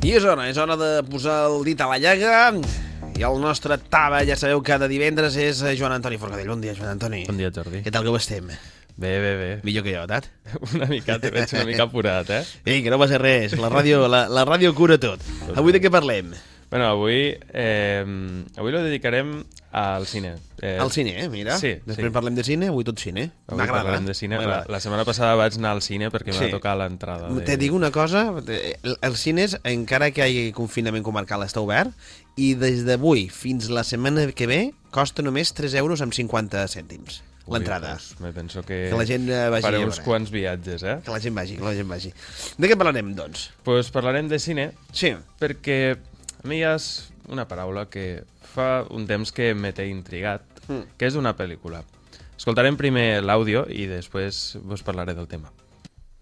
I 0.00 0.14
és 0.16 0.24
hora, 0.24 0.46
és 0.48 0.56
hora 0.56 0.78
de 0.80 0.88
posar 1.10 1.42
el 1.50 1.58
dit 1.66 1.80
a 1.84 1.86
la 1.90 1.98
llaga. 2.00 2.36
I 3.20 3.24
el 3.28 3.36
nostre 3.42 3.76
tava, 3.92 4.22
ja 4.24 4.36
sabeu, 4.40 4.62
cada 4.64 4.88
divendres 4.88 5.36
és 5.36 5.60
eh, 5.60 5.74
Joan 5.76 5.92
Antoni 5.98 6.16
Forcadell. 6.16 6.48
Bon 6.48 6.62
dia, 6.62 6.72
Joan 6.76 6.94
Antoni. 6.94 7.26
Bon 7.28 7.36
dia, 7.36 7.50
Jordi. 7.52 7.82
Què 7.84 7.92
tal 7.92 8.06
que 8.06 8.14
ho 8.14 8.16
estem? 8.16 8.48
Bé, 8.96 9.10
bé, 9.20 9.32
bé. 9.36 9.50
Millor 9.66 9.84
que 9.84 9.92
jo, 9.92 10.06
tat? 10.08 10.30
Una 10.72 10.88
mica, 10.88 11.18
te 11.20 11.28
veig 11.34 11.52
una 11.52 11.66
mica 11.68 11.84
apurat, 11.84 12.32
eh? 12.32 12.40
Ei, 12.64 12.80
que 12.84 12.92
no 12.92 12.98
passa 13.00 13.20
res, 13.20 13.58
la 13.60 13.68
ràdio, 13.72 14.06
la, 14.08 14.24
la 14.32 14.46
ràdio 14.48 14.72
cura 14.76 14.96
tot. 15.00 15.20
Avui 15.52 15.76
de 15.76 15.82
què 15.84 15.92
parlem? 15.92 16.32
Bueno, 16.70 16.86
avui, 16.86 17.36
eh, 17.52 18.04
avui 18.56 18.70
lo 18.72 18.82
dedicarem 18.84 19.42
al 19.72 20.06
cine. 20.06 20.36
Eh, 20.62 20.78
Al 20.78 20.90
cine, 20.92 21.24
eh? 21.24 21.28
Mira. 21.28 21.56
Sí, 21.58 21.72
Després 21.86 22.06
sí. 22.08 22.12
parlem 22.14 22.34
de 22.36 22.44
cine, 22.46 22.68
avui 22.70 22.84
tot 22.86 22.98
cine. 22.98 23.32
Avui 23.48 23.58
M'agrada. 23.58 23.84
parlem 23.88 24.06
de 24.06 24.14
cine. 24.14 24.38
La, 24.38 24.64
la 24.68 24.80
setmana 24.80 25.04
passada 25.04 25.34
vaig 25.38 25.56
anar 25.58 25.72
al 25.76 25.82
cine 25.82 26.10
perquè 26.10 26.32
Sí. 26.32 26.44
m'ha 26.44 26.50
tocat 26.50 26.78
l'entrada. 26.78 27.28
De... 27.28 27.42
Te 27.46 27.56
dic 27.56 27.72
una 27.74 27.90
cosa, 27.90 28.32
eh, 28.46 28.76
el- 28.82 28.98
els 29.02 29.18
cines, 29.18 29.58
encara 29.64 30.10
que 30.12 30.20
hi 30.22 30.24
hagi 30.46 30.52
confinament 30.52 31.02
comarcal, 31.06 31.42
està 31.42 31.58
obert, 31.62 31.90
i 32.36 32.54
des 32.54 32.84
d'avui 32.86 33.28
fins 33.30 33.68
la 33.70 33.82
setmana 33.82 34.28
que 34.32 34.46
ve 34.46 34.60
costa 34.90 35.22
només 35.22 35.52
3 35.54 35.74
euros 35.74 36.00
amb 36.02 36.12
50 36.14 36.66
cèntims 36.68 37.22
l'entrada. 37.50 37.94
Pues, 37.96 38.20
me 38.20 38.32
penso 38.32 38.62
que, 38.62 38.90
Que 38.90 38.96
la 38.96 39.06
gent 39.06 39.28
eh, 39.28 39.48
vagi 39.50 39.62
faré 39.62 39.82
a 39.82 39.86
uns 39.86 39.98
quants 39.98 40.30
viatges, 40.30 40.82
eh? 40.84 40.98
Que 41.04 41.10
la 41.10 41.18
gent 41.18 41.34
vagi, 41.34 41.56
que 41.56 41.64
la 41.64 41.74
gent 41.74 41.88
vagi. 41.88 42.12
De 42.58 42.68
què 42.70 42.76
parlarem, 42.78 43.14
doncs? 43.16 43.50
pues 43.64 43.90
parlarem 43.90 44.28
de 44.28 44.38
cine 44.38 44.70
Sí. 44.92 45.14
perquè 45.40 45.96
a 46.42 46.46
mi 46.48 46.56
hi 46.58 46.62
ha 46.64 46.76
una 47.28 47.46
paraula 47.48 47.86
que 47.88 48.24
fa 48.54 48.84
un 48.90 49.06
temps 49.06 49.32
que 49.32 49.54
me 49.54 49.72
té 49.72 49.86
intrigat, 49.88 50.42
Mm. 50.68 50.82
que 50.96 51.06
és 51.06 51.14
una 51.16 51.36
pel·lícula. 51.36 51.82
Escoltarem 52.36 52.76
primer 52.76 53.22
l'àudio 53.22 53.66
i 53.68 53.86
després 53.86 54.56
vos 54.62 54.82
parlaré 54.82 55.14
del 55.14 55.26
tema. 55.28 55.50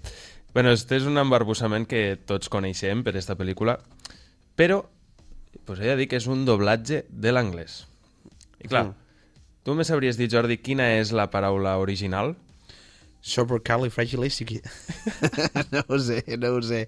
Bueno, 0.53 0.71
este 0.71 0.95
és 1.01 1.07
un 1.09 1.17
embarbussament 1.17 1.87
que 1.89 2.15
tots 2.29 2.49
coneixem 2.53 3.01
per 3.03 3.15
esta 3.17 3.33
pel·lícula, 3.35 3.79
però 4.55 4.83
pues 5.65 5.79
he 5.81 5.87
de 5.89 5.95
dir 5.97 6.07
que 6.11 6.19
és 6.19 6.27
un 6.29 6.43
doblatge 6.45 7.03
de 7.09 7.31
l'anglès. 7.33 7.83
I 8.63 8.67
clar, 8.69 8.85
Mm. 8.85 8.95
tu 9.63 9.73
me 9.75 9.83
sabries 9.83 10.17
dir, 10.17 10.29
Jordi, 10.29 10.57
quina 10.59 10.91
és 10.99 11.11
la 11.11 11.29
paraula 11.31 11.77
original? 11.79 12.35
Supercalifragilistic. 13.21 14.61
no 15.71 15.83
ho 15.87 15.97
sé, 15.99 16.23
no 16.37 16.49
ho 16.55 16.61
sé. 16.61 16.87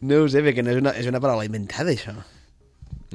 No 0.00 0.22
ho 0.24 0.28
sé, 0.28 0.42
perquè 0.42 0.62
no 0.64 0.70
és 0.74 0.80
una, 0.82 0.90
és 0.98 1.06
una 1.06 1.20
paraula 1.22 1.46
inventada, 1.46 1.90
això. 1.94 2.14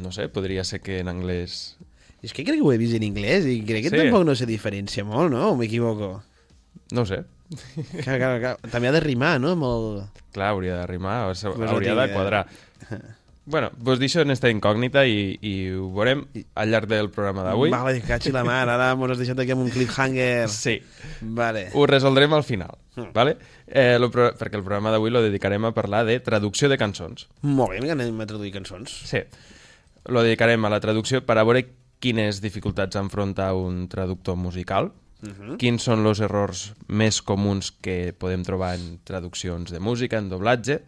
No 0.01 0.11
sé, 0.11 0.29
podria 0.33 0.63
ser 0.63 0.79
que 0.81 0.99
en 1.03 1.07
anglès... 1.11 1.75
És 2.23 2.31
que 2.33 2.43
crec 2.47 2.55
que 2.61 2.63
ho 2.65 2.71
he 2.71 2.77
vist 2.79 2.95
en 2.95 3.03
anglès 3.03 3.45
i 3.45 3.59
crec 3.67 3.83
que 3.89 3.89
Sí. 3.91 3.97
tampoc 4.05 4.23
no 4.25 4.35
se 4.35 4.45
diferencia 4.47 5.03
molt, 5.03 5.29
no? 5.31 5.49
O 5.51 5.55
m'equivoco? 5.59 6.23
No 6.91 7.05
sé. 7.05 7.23
Clar, 8.03 8.17
clar, 8.17 8.39
clar. 8.39 8.57
També 8.71 8.87
ha 8.87 8.93
de 8.95 9.01
rimar, 9.03 9.39
no? 9.41 9.51
Amb 9.53 9.63
el... 9.67 10.07
Clar, 10.33 10.53
hauria 10.53 10.77
de 10.79 10.87
rimar, 10.87 11.27
o 11.29 11.35
sigui, 11.35 11.53
Pues 11.59 11.69
hauria 11.69 11.91
tinc 11.91 11.99
de 11.99 12.05
idea. 12.05 12.15
quadrar. 12.15 12.47
Bueno, 13.45 13.71
vos 13.77 13.99
deixo 13.99 14.21
en 14.21 14.31
esta 14.31 14.47
incògnita 14.49 15.01
i, 15.05 15.37
i 15.43 15.51
ho 15.75 15.89
veurem 15.91 16.21
al 16.55 16.69
llarg 16.71 16.87
del 16.87 17.09
programa 17.11 17.43
d'avui. 17.43 17.69
Vale, 17.73 17.99
cachi 18.07 18.31
la 18.31 18.45
mar, 18.47 18.69
ara 18.71 18.93
mos 18.95 19.11
has 19.11 19.19
deixat 19.19 19.37
aquí 19.43 19.51
amb 19.51 19.65
un 19.65 19.69
cliffhanger. 19.69 20.47
Sí. 20.49 20.77
Vale. 21.21 21.65
Ho 21.75 21.83
resoldrem 21.85 22.31
al 22.33 22.45
final, 22.47 22.77
Mm. 22.95 23.09
vale? 23.11 23.35
Eh, 23.67 23.97
lo, 23.99 24.09
pro- 24.11 24.31
perquè 24.37 24.55
el 24.55 24.63
programa 24.63 24.91
d'avui 24.93 25.09
lo 25.11 25.21
dedicarem 25.21 25.65
a 25.65 25.73
parlar 25.73 26.05
de 26.05 26.19
traducció 26.21 26.69
de 26.69 26.77
cançons. 26.77 27.27
Molt 27.41 27.73
bé, 27.81 27.91
anem 27.91 28.21
a 28.21 28.25
traduir 28.29 28.53
cançons. 28.53 28.93
Sí. 29.09 29.17
Lo 30.05 30.21
dedicarem 30.23 30.63
a 30.63 30.69
la 30.69 30.79
traducció 30.79 31.25
per 31.25 31.37
a 31.39 31.43
veure 31.43 31.65
quines 32.03 32.41
dificultats 32.43 32.99
enfronta 32.99 33.53
un 33.55 33.87
traductor 33.87 34.35
musical, 34.35 34.91
Mhm. 35.23 35.55
quins 35.55 35.85
són 35.87 36.03
els 36.05 36.19
errors 36.19 36.73
més 36.91 37.21
comuns 37.23 37.71
que 37.71 38.11
podem 38.11 38.43
trobar 38.43 38.73
en 38.75 38.99
traduccions 39.07 39.71
de 39.71 39.79
música, 39.79 40.19
en 40.19 40.27
doblatge, 40.27 40.81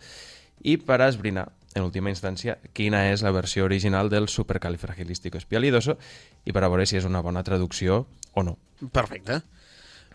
i 0.61 0.75
per 0.75 0.99
esbrinar, 1.05 1.53
en 1.73 1.83
última 1.83 2.11
instància, 2.11 2.57
quina 2.73 3.11
és 3.13 3.23
la 3.23 3.31
versió 3.31 3.63
original 3.63 4.09
del 4.09 4.27
supercalifragilístico 4.27 5.37
espialidoso 5.37 5.97
i 6.43 6.51
per 6.51 6.63
a 6.63 6.67
veure 6.67 6.85
si 6.85 6.97
és 6.97 7.07
una 7.07 7.21
bona 7.21 7.43
traducció 7.43 8.07
o 8.33 8.43
no. 8.43 8.57
Perfecte. 8.91 9.41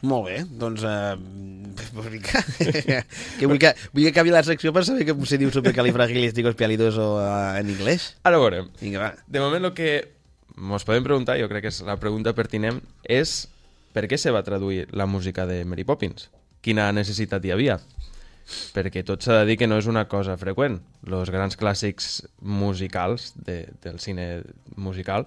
Molt 0.03 0.27
bé, 0.29 0.45
doncs... 0.45 0.83
Uh, 0.83 1.17
pues 1.93 2.09
vinga. 2.13 2.45
que 3.39 3.47
vull, 3.47 3.59
que 3.61 3.75
vull 3.93 4.05
que 4.05 4.13
acabi 4.13 4.33
la 4.33 4.45
secció 4.45 4.73
per 4.73 4.85
saber 4.85 5.05
que 5.05 5.17
se 5.29 5.37
diu 5.41 5.51
supercalifragilisticexpialidoso 5.53 7.17
uh, 7.17 7.59
en 7.61 7.69
anglès. 7.73 8.15
Ara 8.25 8.41
veurem. 8.41 8.71
Vinga, 8.81 9.01
va. 9.01 9.11
De 9.29 9.41
moment 9.45 9.69
el 9.69 9.75
que 9.77 10.20
ens 10.59 10.87
podem 10.87 11.07
preguntar, 11.07 11.39
jo 11.41 11.49
crec 11.51 11.67
que 11.67 11.73
és 11.73 11.81
la 11.87 11.99
pregunta 12.01 12.35
pertinent, 12.37 12.81
és 13.05 13.49
per 13.95 14.07
què 14.11 14.19
se 14.19 14.33
va 14.35 14.45
traduir 14.47 14.87
la 14.95 15.07
música 15.07 15.47
de 15.47 15.65
Mary 15.65 15.85
Poppins? 15.85 16.29
Quina 16.63 16.91
necessitat 16.93 17.45
hi 17.45 17.55
havia? 17.55 17.79
Perquè 18.75 19.05
tot 19.07 19.23
s'ha 19.23 19.41
de 19.41 19.51
dir 19.51 19.57
que 19.61 19.69
no 19.71 19.79
és 19.79 19.87
una 19.91 20.07
cosa 20.11 20.37
freqüent. 20.39 20.81
Els 21.07 21.31
grans 21.31 21.57
clàssics 21.59 22.09
musicals 22.43 23.31
de, 23.37 23.63
del 23.83 24.01
cine 24.03 24.43
musical 24.77 25.27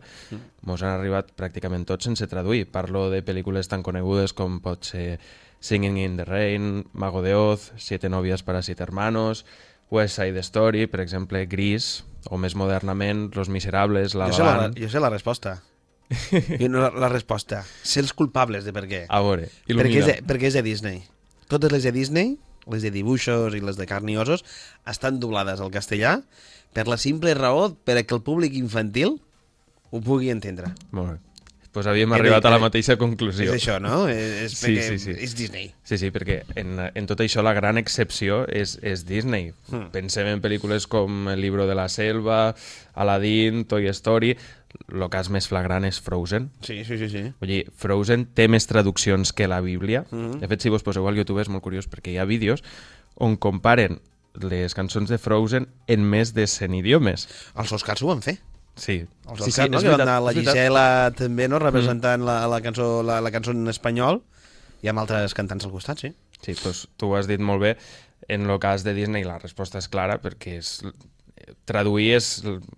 mos 0.67 0.83
han 0.83 0.97
arribat 0.97 1.31
pràcticament 1.39 1.87
tots 1.87 2.09
sense 2.09 2.27
traduir. 2.27 2.65
Parlo 2.71 3.07
de 3.13 3.23
pel·lícules 3.23 3.71
tan 3.71 3.83
conegudes 3.85 4.35
com 4.35 4.59
pot 4.63 4.91
ser 4.91 5.19
Singing 5.63 5.97
in 6.01 6.17
the 6.19 6.25
Rain, 6.27 6.83
Mago 6.91 7.21
de 7.23 7.35
Oz, 7.35 7.71
Siete 7.77 8.09
novias 8.09 8.43
para 8.43 8.61
siete 8.61 8.83
hermanos, 8.83 9.45
West 9.93 10.17
Side 10.17 10.41
Story, 10.41 10.87
per 10.89 11.03
exemple, 11.03 11.43
Gris, 11.49 12.03
o 12.33 12.39
més 12.41 12.55
modernament, 12.57 13.27
Los 13.37 13.51
Miserables, 13.53 14.15
La 14.17 14.31
Jo 14.31 14.33
La 14.33 14.37
sé 14.37 14.43
la, 14.47 14.71
jo 14.79 14.89
sé 14.89 15.03
la 15.03 15.11
resposta. 15.13 15.59
Jo 16.59 16.67
no, 16.69 16.81
la, 16.81 16.89
la 17.05 17.09
resposta. 17.09 17.61
Ser 17.85 18.03
els 18.03 18.13
culpables 18.17 18.65
de 18.65 18.73
per 18.75 18.87
què. 18.89 19.03
A 19.09 19.21
veure, 19.25 19.47
perquè, 19.69 19.99
és 20.01 20.07
de, 20.09 20.17
il·lumina. 20.17 20.27
perquè 20.29 20.49
és 20.49 20.57
de 20.57 20.63
Disney. 20.65 21.03
Totes 21.51 21.71
les 21.73 21.85
de 21.85 21.93
Disney, 21.95 22.33
les 22.69 22.83
de 22.85 22.91
dibuixos 22.93 23.55
i 23.57 23.61
les 23.63 23.77
de 23.77 23.87
carn 23.89 24.09
i 24.09 24.17
ossos, 24.17 24.43
estan 24.89 25.19
doblades 25.21 25.61
al 25.61 25.71
castellà 25.73 26.17
per 26.73 26.87
la 26.89 26.97
simple 26.97 27.33
raó 27.37 27.69
per 27.85 27.99
a 27.99 28.03
que 28.03 28.15
el 28.17 28.23
públic 28.25 28.55
infantil 28.57 29.19
ho 29.93 30.01
pugui 30.01 30.31
entendre. 30.33 30.73
Molt 30.91 31.13
bé. 31.13 31.32
Pues 31.73 31.87
havíem 31.89 32.11
Que 32.13 32.19
arribat 32.19 32.45
a 32.45 32.51
la 32.53 32.59
mateixa 32.61 32.95
conclusió. 33.01 33.47
És 33.49 33.63
això, 33.63 33.79
no? 33.81 34.03
És, 34.07 34.53
Sí, 34.59 34.75
sí, 34.77 34.99
sí. 35.01 35.15
és 35.17 35.33
Disney. 35.35 35.71
Sí, 35.83 35.97
sí, 35.97 36.11
perquè 36.13 36.43
en, 36.61 36.77
en 36.93 37.07
tot 37.09 37.19
això 37.25 37.41
la 37.41 37.55
gran 37.57 37.81
excepció 37.81 38.43
és, 38.45 38.75
és 38.85 39.07
Disney. 39.09 39.51
Hmm. 39.71 39.87
Pensem 39.91 40.29
en 40.29 40.43
pel·lícules 40.43 40.85
com 40.87 41.31
El 41.33 41.41
libro 41.41 41.65
de 41.65 41.73
la 41.73 41.87
selva, 41.89 42.53
Aladdin, 42.93 43.65
Toy 43.65 43.89
Story... 43.89 44.37
El 44.89 45.03
cas 45.13 45.27
més 45.29 45.45
flagrant 45.45 45.85
és 45.85 45.99
Frozen. 46.01 46.47
Sí, 46.65 46.79
sí, 46.81 46.95
sí. 46.97 47.05
sí. 47.09 47.19
Vull 47.37 47.51
dir, 47.51 47.59
Frozen 47.77 48.23
té 48.33 48.47
més 48.49 48.65
traduccions 48.65 49.29
que 49.37 49.45
la 49.45 49.59
Bíblia. 49.61 50.01
Mhm. 50.09 50.39
De 50.41 50.49
fet, 50.49 50.65
si 50.65 50.71
vos 50.73 50.81
poseu 50.81 51.05
al 51.07 51.19
YouTube 51.19 51.43
és 51.43 51.49
molt 51.53 51.61
curiós 51.61 51.85
perquè 51.85 52.09
hi 52.09 52.17
ha 52.17 52.25
vídeos 52.25 52.63
on 53.21 53.37
comparen 53.37 53.99
les 54.41 54.73
cançons 54.73 55.09
de 55.13 55.19
Frozen 55.21 55.67
en 55.85 56.09
més 56.09 56.33
de 56.33 56.47
100 56.49 56.73
idiomes. 56.79 57.27
Els 57.53 57.71
Oscars 57.77 58.01
ho 58.01 58.09
van 58.09 58.25
fer. 58.25 58.39
Sí, 58.75 59.05
Els 59.29 59.43
sí, 59.45 59.51
Oscars, 59.51 59.69
no? 59.71 59.81
Que 59.83 59.89
van 59.93 60.01
anar 60.01 60.19
la. 60.25 60.33
Gisela 60.33 60.85
també, 61.17 61.47
no? 61.47 61.59
Representant 61.61 62.23
la, 62.25 62.39
la, 62.49 62.59
cançó, 62.65 63.03
la, 63.05 63.19
la 63.21 63.31
cançó 63.31 63.51
en 63.53 63.67
espanyol 63.69 64.23
i 64.81 64.89
amb 64.89 64.99
altres 65.03 65.35
cantants 65.37 65.65
al 65.67 65.71
costat, 65.75 66.01
sí. 66.01 66.13
Sí, 66.43 66.55
doncs 66.59 66.87
tu 66.97 67.11
ho 67.11 67.15
has 67.15 67.29
dit 67.29 67.39
molt 67.39 67.61
bé. 67.61 67.75
En 68.27 68.49
el 68.49 68.59
cas 68.59 68.83
de 68.83 68.93
Disney 68.97 69.23
la 69.27 69.37
resposta 69.39 69.77
és 69.79 69.87
clara 69.91 70.17
perquè 70.23 70.57
és, 70.59 70.77
traduir 71.69 72.13
és 72.17 72.31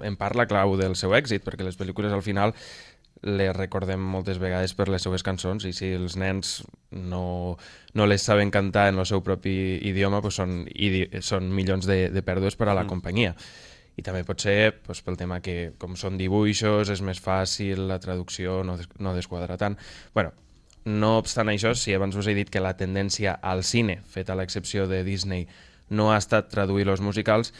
en 0.03 0.17
part 0.17 0.35
la 0.37 0.47
clau 0.49 0.75
del 0.77 0.95
seu 0.99 1.13
èxit, 1.17 1.43
perquè 1.45 1.63
les 1.65 1.77
pel·lícules 1.79 2.13
al 2.13 2.23
final 2.25 2.53
les 3.25 3.55
recordem 3.55 4.01
moltes 4.01 4.37
vegades 4.41 4.73
per 4.77 4.89
les 4.91 5.01
seues 5.05 5.23
cançons 5.25 5.63
i 5.65 5.71
si 5.73 5.93
els 5.95 6.17
nens 6.19 6.59
no, 6.91 7.55
no 7.95 8.05
les 8.05 8.21
saben 8.21 8.51
cantar 8.53 8.89
en 8.91 8.99
el 9.01 9.07
seu 9.09 9.23
propi 9.25 9.79
idioma 9.87 10.19
doncs 10.21 10.37
són, 10.41 10.57
idi 10.75 11.05
són 11.25 11.47
milions 11.55 11.87
de, 11.89 12.09
de 12.13 12.21
pèrdues 12.25 12.57
per 12.59 12.67
a 12.69 12.75
la 12.75 12.83
Mm. 12.83 12.91
companyia. 12.91 13.35
I 13.95 14.03
també 14.03 14.23
pot 14.27 14.41
ser 14.43 14.81
doncs, 14.85 15.01
pel 15.05 15.17
tema 15.19 15.39
que, 15.43 15.73
com 15.79 15.95
són 15.95 16.17
dibuixos, 16.19 16.91
és 16.91 17.01
més 17.01 17.21
fàcil, 17.23 17.87
la 17.87 17.99
traducció 18.03 18.61
no, 18.67 18.75
des 18.79 18.89
no 18.99 19.15
desquadra 19.15 19.57
tant. 19.57 19.77
bueno, 20.13 20.33
no 20.85 21.17
obstant 21.17 21.49
això, 21.49 21.73
si 21.73 21.95
abans 21.95 22.15
us 22.15 22.27
he 22.27 22.35
dit 22.37 22.49
que 22.53 22.61
la 22.61 22.75
tendència 22.77 23.39
al 23.41 23.63
cine, 23.63 24.01
fet 24.05 24.29
a 24.29 24.35
l'excepció 24.35 24.85
de 24.87 25.03
Disney, 25.03 25.47
no 25.89 26.11
ha 26.11 26.17
estat 26.17 26.51
traduir 26.51 26.87
els 26.89 27.01
musicals, 27.01 27.53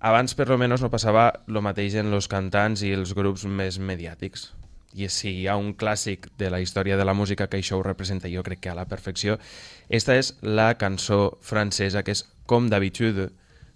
abans 0.00 0.34
per 0.34 0.48
lo 0.48 0.58
menos 0.58 0.82
no 0.82 0.90
passava 0.90 1.30
el 1.46 1.60
mateix 1.62 1.94
en 1.98 2.12
els 2.14 2.28
cantants 2.30 2.82
i 2.82 2.92
els 2.94 3.14
grups 3.14 3.44
més 3.46 3.78
mediàtics. 3.78 4.52
I 4.98 5.06
si 5.12 5.34
hi 5.42 5.46
ha 5.46 5.56
un 5.60 5.74
clàssic 5.76 6.30
de 6.38 6.50
la 6.50 6.60
història 6.60 6.96
de 6.96 7.04
la 7.04 7.14
música 7.14 7.46
que 7.46 7.58
això 7.60 7.78
ho 7.78 7.82
representa 7.84 8.30
jo 8.32 8.42
crec 8.42 8.62
que 8.64 8.70
a 8.72 8.78
la 8.78 8.88
perfecció, 8.88 9.38
esta 9.88 10.16
és 10.16 10.32
la 10.42 10.72
cançó 10.80 11.38
francesa 11.42 12.02
que 12.02 12.16
és 12.16 12.24
Com 12.48 12.70
d'habitude 12.72 13.28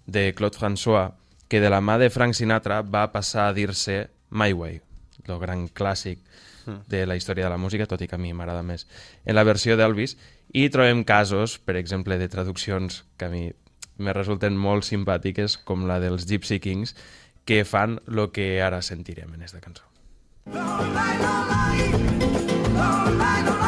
de 0.07 0.33
Claude 0.33 0.57
François, 0.57 1.13
que 1.53 1.61
de 1.61 1.69
la 1.69 1.81
mà 1.85 1.99
de 2.01 2.09
Frank 2.09 2.33
Sinatra 2.33 2.79
va 2.81 3.11
passar 3.13 3.43
a 3.45 3.53
dir-se 3.53 4.09
My 4.33 4.55
Way, 4.57 4.79
el 5.27 5.37
gran 5.37 5.67
clàssic 5.69 6.17
de 6.89 7.05
la 7.05 7.13
història 7.13 7.45
de 7.45 7.51
la 7.53 7.59
música, 7.61 7.85
tot 7.85 8.01
i 8.01 8.07
que 8.09 8.17
a 8.17 8.17
mi 8.17 8.33
m'agrada 8.33 8.63
més 8.65 8.87
en 9.21 9.37
la 9.37 9.43
versió 9.45 9.77
d'Elvis, 9.77 10.17
i 10.49 10.65
trobem 10.73 11.03
casos, 11.05 11.59
per 11.61 11.77
exemple, 11.77 12.17
de 12.17 12.25
traduccions 12.25 13.03
que 13.21 13.29
a 13.29 13.29
mi 13.29 13.53
me 14.01 14.17
resulten 14.17 14.57
molt 14.57 14.81
simpàtiques, 14.89 15.61
com 15.61 15.85
la 15.85 15.99
dels 16.01 16.25
Gypsy 16.25 16.57
Kings, 16.57 16.97
que 17.45 17.61
fan 17.69 17.99
el 18.09 18.31
que 18.33 18.57
ara 18.65 18.81
sentirem 18.81 19.37
en 19.37 19.45
aquesta 19.45 19.61
cançó. 19.61 19.85
Ja 23.13 23.62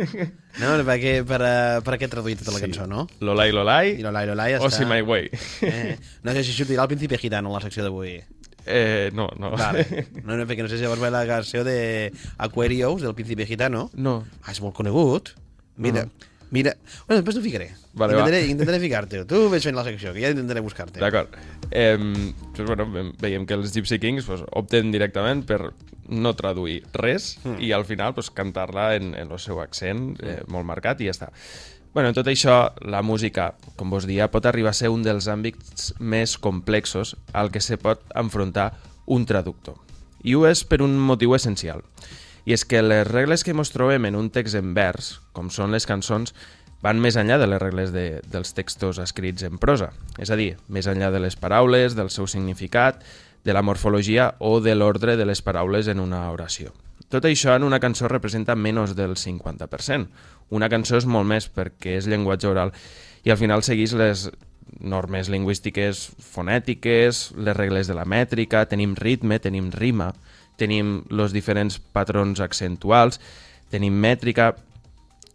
No, 0.62 0.70
per 0.88 0.96
què, 1.02 1.10
per, 1.28 1.38
uh, 1.44 1.80
per 1.84 1.98
què 2.00 2.06
he 2.06 2.12
traduït 2.12 2.40
tota 2.40 2.54
la 2.54 2.62
cançó, 2.62 2.86
no? 2.88 3.02
Lolai 3.20 3.52
Lolai, 3.52 3.90
I 3.98 4.04
l'Olai, 4.06 4.24
l'Olai 4.30 4.54
ja 4.54 4.60
o 4.62 4.70
està. 4.70 4.78
Si 4.80 4.88
My 4.88 5.02
Way. 5.04 5.28
Eh, 5.68 5.98
no 6.24 6.32
sé 6.32 6.44
si 6.46 6.54
sortirà 6.56 6.86
el 6.86 6.92
Príncipe 6.94 7.18
Gitano 7.20 7.50
en 7.52 7.58
la 7.58 7.60
secció 7.64 7.84
d'avui. 7.84 8.14
Eh, 8.66 9.10
no, 9.14 9.28
no. 9.38 9.52
Vale. 9.56 9.84
No, 10.26 10.34
no, 10.34 10.46
perquè 10.48 10.64
no 10.64 10.70
sé 10.72 10.78
si 10.80 10.86
llavors 10.86 11.02
va 11.02 11.12
la 11.14 11.26
canció 11.28 11.62
de 11.66 11.76
Aquarius, 12.42 13.04
del 13.04 13.14
Príncipe 13.14 13.46
Gitano. 13.46 13.90
No. 13.94 14.16
Ah, 14.42 14.54
és 14.54 14.62
molt 14.64 14.74
conegut. 14.80 15.34
Mira, 15.76 16.06
mira... 16.50 16.76
Bueno, 17.06 17.20
després 17.20 17.36
t'ho 17.38 17.42
ficaré. 17.44 17.70
Vale, 17.94 18.14
intentaré, 18.14 18.40
va. 18.44 18.52
intentaré 18.52 18.80
ficar-te. 18.82 19.24
Tu 19.28 19.42
ves 19.52 19.66
fent 19.66 19.76
la 19.76 19.84
secció, 19.86 20.12
que 20.14 20.22
ja 20.24 20.32
intentaré 20.34 20.62
buscar-te. 20.64 21.00
D'acord. 21.02 21.36
Eh, 21.70 21.96
doncs, 21.98 22.66
bueno, 22.66 22.88
ve- 22.92 23.10
veiem 23.22 23.46
que 23.46 23.56
els 23.58 23.72
Gypsy 23.74 23.98
Kings 24.02 24.28
pues, 24.28 24.44
opten 24.52 24.92
directament 24.94 25.44
per 25.48 25.72
no 26.06 26.34
traduir 26.38 26.84
res 26.94 27.32
mm. 27.42 27.56
i 27.66 27.72
al 27.74 27.84
final 27.84 28.14
pues, 28.14 28.30
cantar-la 28.30 28.92
en, 28.94 29.14
en 29.18 29.32
el 29.32 29.40
seu 29.42 29.58
accent 29.62 30.12
eh, 30.22 30.42
molt 30.46 30.68
marcat 30.68 31.02
i 31.02 31.08
ja 31.10 31.16
està. 31.16 31.32
Bueno, 31.96 32.10
en 32.12 32.14
tot 32.18 32.28
això, 32.28 32.74
la 32.84 33.00
música, 33.00 33.54
com 33.80 33.88
vos 33.88 34.04
dia, 34.04 34.28
pot 34.28 34.44
arribar 34.44 34.74
a 34.74 34.76
ser 34.76 34.90
un 34.92 35.00
dels 35.02 35.30
àmbits 35.32 35.94
més 35.98 36.36
complexos 36.36 37.14
al 37.32 37.48
que 37.50 37.62
se 37.64 37.78
pot 37.80 38.02
enfrontar 38.14 38.74
un 39.06 39.24
traductor. 39.24 39.78
I 40.20 40.34
ho 40.36 40.44
és 40.44 40.60
per 40.68 40.82
un 40.84 40.92
motiu 41.00 41.32
essencial. 41.32 41.80
I 42.46 42.54
és 42.54 42.64
que 42.64 42.80
les 42.82 43.06
regles 43.08 43.42
que 43.42 43.50
ens 43.50 43.72
trobem 43.74 44.06
en 44.06 44.16
un 44.16 44.30
text 44.30 44.54
en 44.54 44.72
vers, 44.76 45.16
com 45.34 45.50
són 45.50 45.74
les 45.74 45.86
cançons, 45.86 46.32
van 46.84 47.00
més 47.02 47.16
enllà 47.18 47.40
de 47.42 47.48
les 47.50 47.60
regles 47.60 47.92
de, 47.92 48.20
dels 48.30 48.54
textos 48.54 49.00
escrits 49.02 49.42
en 49.46 49.58
prosa. 49.58 49.90
És 50.22 50.30
a 50.30 50.38
dir, 50.38 50.54
més 50.70 50.86
enllà 50.86 51.10
de 51.10 51.20
les 51.24 51.34
paraules, 51.34 51.96
del 51.98 52.12
seu 52.14 52.28
significat, 52.30 53.02
de 53.46 53.54
la 53.54 53.62
morfologia 53.62 54.34
o 54.38 54.60
de 54.60 54.74
l'ordre 54.74 55.16
de 55.16 55.26
les 55.26 55.42
paraules 55.42 55.88
en 55.88 56.00
una 56.02 56.24
oració. 56.30 56.72
Tot 57.08 57.26
això 57.28 57.54
en 57.54 57.62
una 57.62 57.78
cançó 57.78 58.08
representa 58.10 58.56
menys 58.58 58.96
del 58.98 59.14
50%. 59.14 60.08
Una 60.50 60.68
cançó 60.70 60.98
és 60.98 61.06
molt 61.06 61.26
més 61.30 61.46
perquè 61.50 61.94
és 62.00 62.08
llenguatge 62.10 62.50
oral 62.50 62.74
i 63.26 63.30
al 63.30 63.38
final 63.38 63.62
segueix 63.66 63.94
les 63.98 64.28
normes 64.82 65.30
lingüístiques 65.30 66.08
fonètiques, 66.34 67.30
les 67.38 67.56
regles 67.56 67.86
de 67.86 67.94
la 67.94 68.04
mètrica, 68.04 68.64
tenim 68.66 68.94
ritme, 68.98 69.38
tenim 69.38 69.70
rima, 69.70 70.12
tenim 70.56 71.02
els 71.10 71.34
diferents 71.36 71.78
patrons 71.92 72.40
accentuals, 72.40 73.20
tenim 73.70 73.96
mètrica 74.00 74.54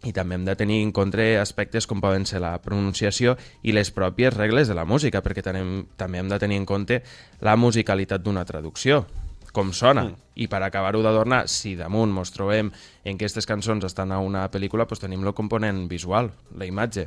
i 0.02 0.10
també 0.10 0.34
hem 0.34 0.46
de 0.46 0.54
tenir 0.58 0.80
en 0.82 0.90
compte 0.94 1.24
aspectes 1.38 1.86
com 1.86 2.00
poden 2.02 2.24
ser 2.26 2.40
la 2.42 2.56
pronunciació 2.62 3.36
i 3.62 3.74
les 3.74 3.92
pròpies 3.94 4.34
regles 4.34 4.66
de 4.68 4.74
la 4.74 4.84
música, 4.84 5.22
perquè 5.22 5.44
tenim, 5.46 5.84
també 5.96 6.18
hem 6.18 6.30
de 6.32 6.40
tenir 6.42 6.58
en 6.58 6.66
compte 6.66 7.02
la 7.40 7.54
musicalitat 7.56 8.24
d'una 8.24 8.44
traducció, 8.48 9.04
com 9.52 9.70
sona. 9.76 10.08
Mm. 10.08 10.18
I 10.42 10.48
per 10.50 10.62
acabar-ho 10.64 11.02
d'adornar, 11.04 11.44
si 11.46 11.76
damunt 11.78 12.10
mos 12.10 12.32
trobem 12.34 12.72
en 12.72 13.18
que 13.18 13.28
aquestes 13.28 13.46
cançons 13.46 13.84
estan 13.86 14.10
a 14.10 14.18
una 14.24 14.46
pel·lícula, 14.50 14.88
doncs 14.88 15.04
tenim 15.04 15.22
el 15.22 15.36
component 15.36 15.84
visual, 15.90 16.32
la 16.58 16.66
imatge. 16.66 17.06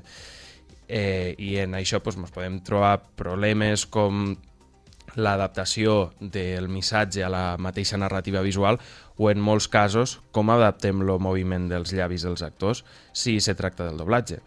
Eh, 0.88 1.34
I 1.42 1.58
en 1.66 1.74
això 1.76 2.00
doncs, 2.06 2.32
podem 2.32 2.62
trobar 2.64 3.00
problemes 3.18 3.88
com 3.90 4.36
l'adaptació 5.16 6.12
del 6.20 6.70
missatge 6.70 7.24
a 7.24 7.32
la 7.32 7.44
mateixa 7.58 7.98
narrativa 7.98 8.44
visual 8.46 8.80
o 9.18 9.32
en 9.32 9.42
molts 9.42 9.68
casos 9.72 10.20
com 10.36 10.52
adaptem 10.52 11.02
el 11.02 11.12
moviment 11.20 11.70
dels 11.72 11.94
llavis 11.96 12.28
dels 12.28 12.44
actors 12.44 12.84
si 13.14 13.40
se 13.40 13.56
tracta 13.56 13.88
del 13.88 13.98
doblatge. 13.98 14.42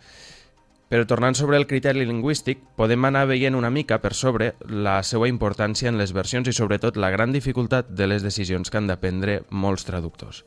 Però 0.88 1.04
tornant 1.04 1.36
sobre 1.36 1.58
el 1.60 1.66
criteri 1.68 2.06
lingüístic, 2.08 2.62
podem 2.76 3.04
anar 3.04 3.26
veient 3.28 3.56
una 3.56 3.68
mica 3.68 3.98
per 4.00 4.14
sobre 4.16 4.54
la 4.64 5.02
seva 5.04 5.28
importància 5.28 5.90
en 5.90 5.98
les 6.00 6.14
versions 6.16 6.48
i 6.48 6.54
sobretot 6.56 6.96
la 6.96 7.10
gran 7.12 7.32
dificultat 7.32 7.90
de 7.92 8.08
les 8.08 8.24
decisions 8.24 8.70
que 8.70 8.80
han 8.80 8.88
de 8.88 8.96
prendre 8.96 9.42
molts 9.50 9.84
traductors. 9.84 10.46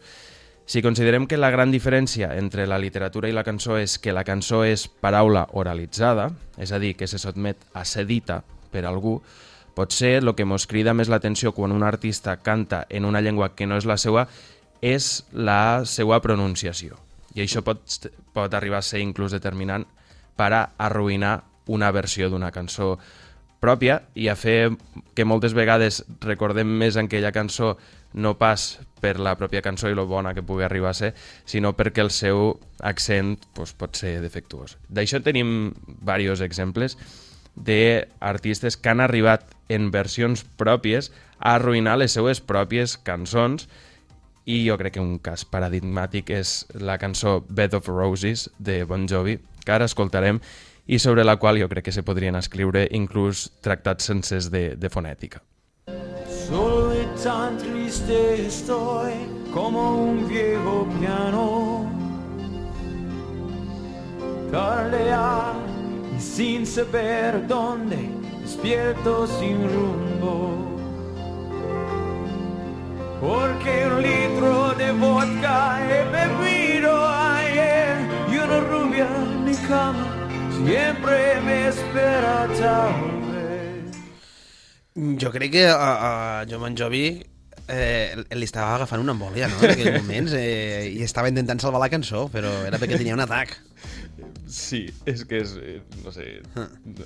Si 0.65 0.81
considerem 0.81 1.27
que 1.27 1.37
la 1.37 1.51
gran 1.53 1.69
diferència 1.69 2.31
entre 2.39 2.65
la 2.65 2.79
literatura 2.79 3.29
i 3.29 3.35
la 3.35 3.45
cançó 3.45 3.77
és 3.77 3.97
que 3.99 4.13
la 4.15 4.23
cançó 4.25 4.63
és 4.65 4.87
paraula 4.87 5.45
oralitzada, 5.53 6.31
és 6.57 6.71
a 6.71 6.79
dir, 6.79 6.95
que 6.97 7.09
se 7.11 7.19
sotmet 7.21 7.61
a 7.73 7.85
ser 7.85 8.07
dita 8.09 8.41
per 8.71 8.85
algú, 8.87 9.19
potser 9.75 10.17
el 10.19 10.33
que 10.35 10.45
mos 10.45 10.67
crida 10.67 10.95
més 10.97 11.09
l'atenció 11.11 11.53
quan 11.55 11.71
un 11.71 11.83
artista 11.83 12.37
canta 12.43 12.85
en 12.89 13.05
una 13.05 13.21
llengua 13.21 13.53
que 13.55 13.67
no 13.67 13.77
és 13.79 13.87
la 13.89 13.97
seva 13.97 14.27
és 14.81 15.23
la 15.31 15.85
seva 15.85 16.19
pronunciació. 16.21 16.97
I 17.35 17.45
això 17.45 17.61
pot, 17.63 18.09
pot 18.33 18.53
arribar 18.53 18.81
a 18.81 18.85
ser 18.85 18.99
inclús 18.99 19.31
determinant 19.31 19.85
per 20.35 20.51
a 20.57 20.63
arruïnar 20.77 21.41
una 21.71 21.91
versió 21.91 22.29
d'una 22.29 22.51
cançó 22.51 22.97
pròpia 23.61 24.01
i 24.17 24.27
a 24.27 24.35
fer 24.35 24.73
que 25.15 25.25
moltes 25.25 25.53
vegades 25.53 26.01
recordem 26.25 26.67
més 26.81 26.97
en 26.97 27.05
aquella 27.05 27.31
cançó 27.31 27.75
no 28.13 28.33
pas 28.39 28.81
per 29.01 29.19
la 29.21 29.35
pròpia 29.37 29.61
cançó 29.63 29.89
i 29.89 29.95
lo 29.95 30.07
bona 30.09 30.33
que 30.33 30.43
pugui 30.43 30.65
arribar 30.65 30.91
a 30.91 30.97
ser, 30.97 31.13
sinó 31.45 31.71
perquè 31.77 32.03
el 32.03 32.11
seu 32.11 32.57
accent 32.81 33.37
pues, 33.55 33.71
pot 33.77 33.95
ser 33.95 34.17
defectuós. 34.21 34.75
D'això 34.89 35.21
tenim 35.23 35.71
diversos 35.87 36.41
exemples 36.41 36.97
d'artistes 37.55 38.77
que 38.77 38.89
han 38.89 39.01
arribat 39.03 39.45
en 39.69 39.91
versions 39.91 40.43
pròpies 40.57 41.11
a 41.39 41.55
arruïnar 41.55 41.97
les 41.99 42.13
seues 42.15 42.41
pròpies 42.41 42.97
cançons 42.97 43.67
i 44.45 44.63
jo 44.65 44.77
crec 44.79 44.97
que 44.97 45.03
un 45.03 45.19
cas 45.21 45.45
paradigmàtic 45.45 46.31
és 46.33 46.65
la 46.73 46.97
cançó 46.97 47.41
Bed 47.49 47.75
of 47.77 47.87
Roses 47.87 48.49
de 48.57 48.83
Bon 48.89 49.07
Jovi, 49.07 49.37
que 49.65 49.71
ara 49.71 49.85
escoltarem 49.85 50.41
i 50.87 50.99
sobre 50.99 51.23
la 51.23 51.37
qual 51.37 51.59
jo 51.61 51.69
crec 51.69 51.85
que 51.85 51.95
se 51.95 52.03
podrien 52.03 52.35
escriure 52.35 52.87
inclús 52.91 53.49
tractats 53.61 54.09
sencers 54.09 54.49
de, 54.51 54.75
de 54.75 54.89
fonètica. 54.89 55.43
Solo 56.27 56.91
tan 57.23 57.57
triste 57.57 58.47
estoy 58.47 59.13
como 59.53 60.05
un 60.05 60.27
viejo 60.27 60.87
piano. 60.99 62.01
Tardea 64.51 65.53
y 65.67 65.70
sin 66.21 66.65
saber 66.65 67.47
dónde, 67.47 67.97
despierto 68.41 69.27
sin 69.39 69.57
rumbo. 69.73 70.57
Porque 73.19 73.87
un 73.87 74.01
litro 74.01 74.73
de 74.75 74.91
vodka 74.93 75.79
he 75.83 76.03
bebido 76.11 77.07
ayer 77.07 77.97
y 78.31 78.37
una 78.37 78.59
rubia 78.61 79.07
en 79.07 79.45
mi 79.45 79.55
cama 79.55 80.07
siempre 80.63 81.41
me 81.41 81.67
espera 81.67 82.47
tal. 82.59 83.11
Jo 85.21 85.31
crec 85.31 85.51
que 85.51 85.67
a, 85.67 86.41
a 86.41 86.57
Bon 86.57 86.75
Jovi 86.75 87.23
eh, 87.67 88.15
li 88.35 88.47
estava 88.47 88.75
agafant 88.75 89.01
una 89.01 89.13
embòlia, 89.15 89.47
no?, 89.47 89.61
en 89.63 89.71
aquells 89.73 90.01
moments, 90.01 90.33
eh, 90.35 90.89
i 90.91 91.03
estava 91.05 91.29
intentant 91.31 91.61
salvar 91.63 91.79
la 91.81 91.89
cançó, 91.93 92.25
però 92.33 92.51
era 92.67 92.79
perquè 92.81 92.99
tenia 92.99 93.15
un 93.15 93.23
atac. 93.23 93.55
Sí, 94.51 94.83
és 95.07 95.23
que 95.27 95.41
és... 95.43 95.55
eh, 95.61 95.79
no 96.03 96.11
sé... 96.15 96.27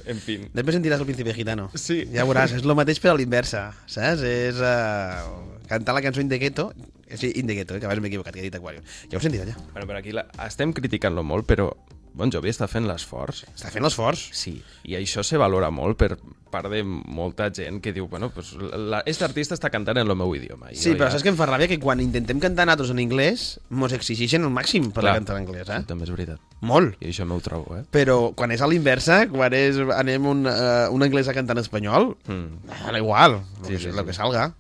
En 0.10 0.20
fi... 0.22 0.40
Després 0.56 0.80
sentiràs 0.80 1.04
el 1.04 1.10
Príncipe 1.10 1.36
Gitano. 1.38 1.70
Sí. 1.80 2.02
Ja 2.14 2.26
veuràs, 2.28 2.56
és 2.58 2.66
el 2.66 2.76
mateix 2.78 3.02
però 3.04 3.16
a 3.16 3.20
l'inversa, 3.20 3.68
saps? 3.86 4.26
És 4.26 4.62
uh, 4.62 5.30
cantar 5.70 5.96
la 5.98 6.04
cançó 6.06 6.24
In 6.24 6.32
the 6.32 6.40
Ghetto, 6.42 6.72
sí, 7.14 7.32
In 7.36 7.48
the 7.48 7.58
Ghetto, 7.58 7.76
eh, 7.76 7.84
que 7.84 7.90
abans 7.90 8.02
m'he 8.02 8.10
equivocat, 8.12 8.34
que 8.34 8.42
he 8.44 8.48
dit 8.48 8.58
Aquarium. 8.58 8.86
Ja 9.12 9.18
ho 9.18 9.22
he 9.22 9.26
sentit 9.28 9.46
allà. 9.46 9.58
Bueno, 9.74 9.88
per 9.92 10.00
aquí 10.00 10.16
la... 10.16 10.26
estem 10.48 10.74
criticant-lo 10.76 11.26
molt, 11.26 11.48
però 11.50 11.70
Bon 12.16 12.32
Jovi 12.32 12.48
està 12.48 12.68
fent 12.72 12.86
l'esforç. 12.88 13.42
Està 13.52 13.68
fent 13.74 13.84
l'esforç. 13.84 14.30
Sí, 14.32 14.54
i 14.88 14.94
això 14.96 15.20
se 15.28 15.36
valora 15.38 15.68
molt 15.70 15.98
per 16.00 16.14
part 16.50 16.70
de 16.72 16.80
molta 16.88 17.50
gent 17.52 17.82
que 17.84 17.92
diu, 17.92 18.06
bueno, 18.08 18.30
pues, 18.32 18.54
la, 18.56 19.02
este 19.06 19.26
artista 19.28 19.58
està 19.58 19.68
cantant 19.70 19.98
en 20.00 20.08
el 20.08 20.16
meu 20.16 20.32
idioma. 20.38 20.70
I 20.72 20.78
Sí, 20.80 20.94
però 20.96 21.10
ja- 21.10 21.18
saps 21.18 21.24
que 21.26 21.34
em 21.34 21.36
fa 21.36 21.46
ràbia? 21.50 21.68
Que 21.68 21.78
quan 21.78 22.00
intentem 22.00 22.40
cantar 22.40 22.64
nosaltres 22.70 22.94
en 22.94 23.02
anglès, 23.04 23.44
mos 23.70 23.92
exigeixen 23.92 24.46
el 24.48 24.54
màxim 24.56 24.94
per 24.96 25.02
Clar. 25.04 25.16
cantar 25.20 25.36
en 25.36 25.44
anglès, 25.44 25.68
eh? 25.68 25.82
També 25.90 26.06
és 26.08 26.14
veritat. 26.16 26.40
Molt. 26.62 26.96
I 27.04 27.10
això 27.12 27.26
m'ho 27.28 27.42
trobo, 27.44 27.76
eh? 27.76 27.84
Però 27.92 28.34
quan 28.34 28.52
és 28.56 28.62
a 28.64 28.68
l'inversa, 28.72 29.28
quan 29.28 29.52
és, 29.54 29.76
anem 29.98 30.26
un, 30.26 30.46
uh, 30.48 30.88
un 30.96 31.04
anglès 31.04 31.28
a 31.28 31.34
cantar 31.36 31.58
en 31.58 31.64
espanyol, 31.66 32.16
Mm. 32.28 32.72
da 32.94 32.98
igual, 32.98 33.42
Sí, 33.64 33.74
sí, 33.74 33.78
sí, 33.78 33.84
sí, 33.84 33.92
sí. 33.92 33.98
el 34.00 34.06
que 34.06 34.14
salga. 34.14 34.54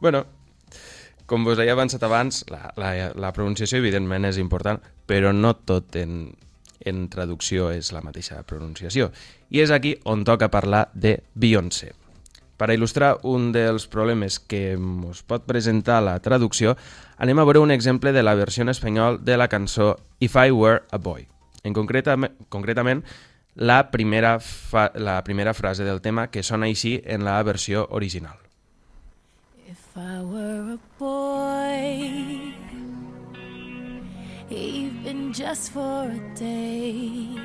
Bueno, 0.00 0.26
com 1.26 1.44
vos 1.44 1.58
he 1.58 1.70
avançat 1.70 2.02
abans, 2.02 2.44
la, 2.50 2.74
la, 2.76 3.12
la 3.16 3.32
pronunciació 3.32 3.78
evidentment 3.80 4.26
és 4.28 4.36
important, 4.36 4.82
però 5.08 5.32
no 5.32 5.54
tot 5.56 5.96
en, 5.96 6.34
en 6.84 7.08
traducció 7.12 7.70
és 7.72 7.92
la 7.92 8.02
mateixa 8.04 8.42
pronunciació. 8.46 9.10
I 9.50 9.62
és 9.64 9.70
aquí 9.70 9.96
on 10.04 10.24
toca 10.24 10.50
parlar 10.50 10.88
de 10.94 11.20
Beyoncé. 11.34 11.92
Per 12.56 12.68
a 12.70 12.74
il·lustrar 12.76 13.16
un 13.26 13.50
dels 13.50 13.88
problemes 13.90 14.38
que 14.38 14.76
ens 14.76 15.24
pot 15.26 15.42
presentar 15.48 16.02
la 16.04 16.18
traducció, 16.22 16.76
anem 17.18 17.40
a 17.42 17.46
veure 17.48 17.62
un 17.64 17.74
exemple 17.74 18.12
de 18.12 18.22
la 18.22 18.36
versió 18.38 18.62
en 18.62 18.70
espanyol 18.70 19.18
de 19.24 19.36
la 19.36 19.48
cançó 19.48 19.96
If 20.20 20.36
I 20.36 20.50
Were 20.50 20.84
a 20.90 20.98
Boy. 20.98 21.26
En 21.64 21.74
concreta, 21.74 22.16
concretament, 22.48 23.02
la 23.54 23.90
primera, 23.90 24.38
fa, 24.40 24.90
la 24.94 25.22
primera 25.24 25.54
frase 25.54 25.84
del 25.84 26.00
tema 26.00 26.28
que 26.30 26.42
sona 26.42 26.66
així 26.66 27.00
en 27.04 27.24
la 27.24 27.42
versió 27.42 27.86
original. 27.90 28.38
If 29.68 29.96
I 29.96 30.22
were 30.24 30.72
a 30.72 30.78
boy, 30.98 32.54
even 34.52 35.32
just 35.32 35.72
for 35.72 36.08
a 36.08 36.20
day. 36.38 37.36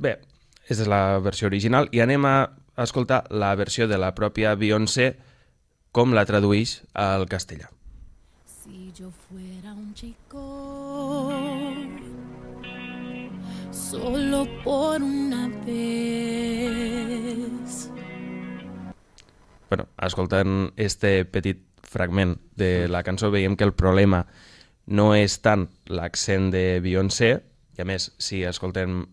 Bé, 0.00 0.16
aquesta 0.64 0.84
és 0.84 0.88
la 0.90 1.18
versió 1.24 1.48
original 1.48 1.88
i 1.92 2.02
anem 2.04 2.24
a 2.28 2.34
escoltar 2.80 3.24
la 3.30 3.54
versió 3.56 3.88
de 3.88 3.98
la 4.00 4.12
pròpia 4.16 4.54
Beyoncé 4.60 5.14
com 5.92 6.14
la 6.16 6.26
tradueix 6.28 6.80
al 6.94 7.26
castellà. 7.28 7.70
Si 8.44 8.92
yo 8.96 9.10
fuera 9.28 9.72
un 9.72 9.94
chico, 9.94 10.44
solo 13.70 14.46
por 14.64 15.02
una 15.02 15.48
vez. 15.66 16.90
bueno, 19.70 19.86
escoltant 20.02 20.72
este 20.76 21.24
petit 21.24 21.69
fragment 21.82 22.36
de 22.56 22.88
la 22.88 23.02
cançó 23.02 23.30
veiem 23.30 23.56
que 23.56 23.64
el 23.64 23.74
problema 23.74 24.24
no 24.86 25.14
és 25.14 25.38
tant 25.44 25.68
l'accent 25.86 26.50
de 26.50 26.80
Beyoncé, 26.82 27.40
i 27.78 27.82
a 27.82 27.86
més, 27.86 28.10
si 28.18 28.42
escoltem 28.44 29.04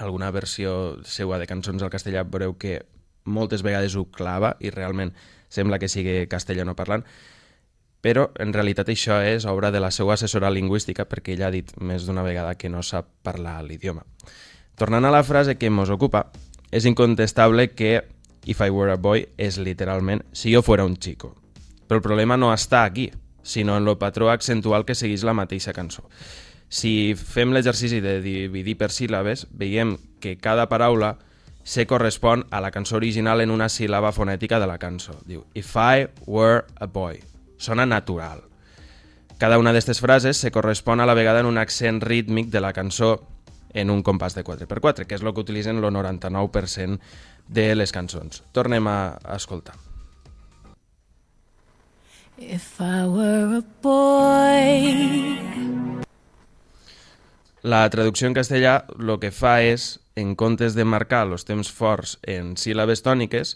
alguna 0.00 0.30
versió 0.34 0.96
seua 1.06 1.38
de 1.38 1.46
cançons 1.50 1.82
al 1.82 1.92
castellà, 1.92 2.24
veureu 2.24 2.56
que 2.58 2.82
moltes 3.24 3.62
vegades 3.64 3.96
ho 3.96 4.06
clava 4.12 4.54
i 4.60 4.70
realment 4.70 5.14
sembla 5.48 5.78
que 5.78 5.88
sigui 5.88 6.26
castellano 6.30 6.74
parlant, 6.76 7.04
però 8.04 8.28
en 8.42 8.52
realitat 8.52 8.90
això 8.92 9.20
és 9.24 9.46
obra 9.48 9.70
de 9.72 9.80
la 9.80 9.90
seva 9.94 10.14
assessora 10.14 10.50
lingüística 10.52 11.06
perquè 11.08 11.34
ella 11.34 11.48
ha 11.48 11.54
dit 11.54 11.70
més 11.80 12.04
d'una 12.04 12.24
vegada 12.26 12.56
que 12.60 12.68
no 12.68 12.82
sap 12.82 13.08
parlar 13.24 13.62
l'idioma. 13.64 14.04
Tornant 14.76 15.06
a 15.06 15.14
la 15.14 15.22
frase 15.24 15.56
que 15.56 15.70
ens 15.70 15.90
ocupa, 15.94 16.26
és 16.70 16.84
incontestable 16.84 17.70
que 17.72 18.02
If 18.44 18.60
I 18.60 18.68
Were 18.68 18.92
a 18.92 19.00
Boy 19.00 19.28
és 19.38 19.56
literalment 19.56 20.24
si 20.32 20.52
jo 20.52 20.60
fuera 20.62 20.84
un 20.84 20.98
chico. 20.98 21.32
Però 21.86 22.00
el 22.00 22.06
problema 22.06 22.36
no 22.36 22.52
està 22.54 22.84
aquí, 22.84 23.10
sinó 23.42 23.76
en 23.76 23.84
lo 23.84 23.98
patró 23.98 24.30
accentual 24.30 24.84
que 24.84 24.96
segueix 24.96 25.24
la 25.24 25.36
mateixa 25.36 25.74
cançó. 25.76 26.08
Si 26.68 27.14
fem 27.14 27.52
l'exercici 27.52 28.00
de 28.00 28.18
dividir 28.24 28.78
per 28.80 28.90
síl·labes, 28.90 29.46
veiem 29.52 29.98
que 30.20 30.38
cada 30.40 30.66
paraula 30.68 31.18
se 31.64 31.86
correspon 31.86 32.46
a 32.50 32.60
la 32.60 32.70
cançó 32.70 32.96
original 32.96 33.40
en 33.40 33.50
una 33.50 33.68
síl·laba 33.68 34.12
fonètica 34.12 34.58
de 34.60 34.66
la 34.66 34.78
cançó. 34.78 35.14
Diu, 35.28 35.44
If 35.54 35.76
I 35.76 36.08
were 36.26 36.64
a 36.80 36.86
boy. 36.86 37.22
Sona 37.56 37.86
natural. 37.86 38.42
Cada 39.38 39.58
una 39.58 39.72
d'aquestes 39.72 40.00
frases 40.00 40.36
se 40.36 40.52
correspon 40.52 41.00
a 41.00 41.06
la 41.06 41.14
vegada 41.14 41.40
en 41.40 41.46
un 41.46 41.58
accent 41.58 42.02
rítmic 42.02 42.50
de 42.50 42.60
la 42.60 42.72
cançó 42.72 43.26
en 43.74 43.90
un 43.90 44.04
compàs 44.04 44.36
de 44.36 44.44
4x4, 44.44 45.06
que 45.06 45.16
és 45.18 45.24
el 45.24 45.34
que 45.34 45.42
utilitzen 45.42 45.80
el 45.80 45.90
99% 45.90 47.00
de 47.48 47.74
les 47.74 47.92
cançons. 47.92 48.44
Tornem 48.52 48.86
a 48.86 49.18
escoltar. 49.34 49.74
If 52.36 52.80
I 52.80 53.06
were 53.06 53.58
a 53.58 53.62
boy, 53.80 55.34
La 57.62 57.88
traducció 57.88 58.26
en 58.26 58.34
castellà 58.34 58.80
el 58.98 59.12
que 59.22 59.30
fa 59.30 59.60
és, 59.62 60.00
en 60.18 60.34
comptes 60.34 60.74
de 60.74 60.84
marcar 60.84 61.22
els 61.28 61.46
temps 61.46 61.70
forts 61.70 62.16
en 62.26 62.56
síl·labes 62.58 63.00
tòniques, 63.06 63.54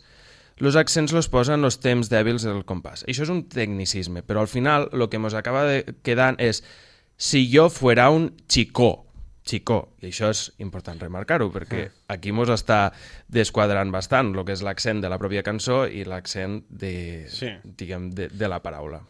els 0.63 0.79
accents 0.79 1.13
los 1.13 1.29
posa 1.29 1.59
en 1.59 1.67
els 1.67 1.81
temps 1.83 2.09
dèbils 2.09 2.47
del 2.47 2.63
compàs. 2.65 3.03
Això 3.11 3.27
és 3.27 3.35
un 3.35 3.43
tecnicisme, 3.51 4.23
però 4.23 4.47
al 4.47 4.49
final 4.49 4.89
el 4.95 5.09
que 5.11 5.19
ens 5.19 5.35
acaba 5.35 5.67
de 5.67 5.83
quedant 6.07 6.39
és 6.39 6.63
si 7.19 7.49
jo 7.51 7.67
fuera 7.69 8.09
un 8.15 8.31
xicó, 8.47 9.08
xicó, 9.49 9.79
i 10.05 10.11
això 10.13 10.29
és 10.31 10.43
important 10.61 11.01
remarcar-ho, 11.01 11.49
perquè 11.55 11.87
aquí 12.13 12.31
ens 12.35 12.51
està 12.53 12.93
desquadrant 13.33 13.91
bastant 13.95 14.35
el 14.35 14.45
que 14.45 14.53
és 14.53 14.63
l'accent 14.63 15.01
de 15.01 15.09
la 15.09 15.19
pròpia 15.19 15.43
cançó 15.43 15.87
i 15.89 16.05
l'accent 16.05 16.61
de, 16.69 17.27
Sí. 17.33 17.49
diguem, 17.65 18.11
de, 18.13 18.29
de 18.29 18.49
la 18.49 18.61
paraula. 18.63 19.01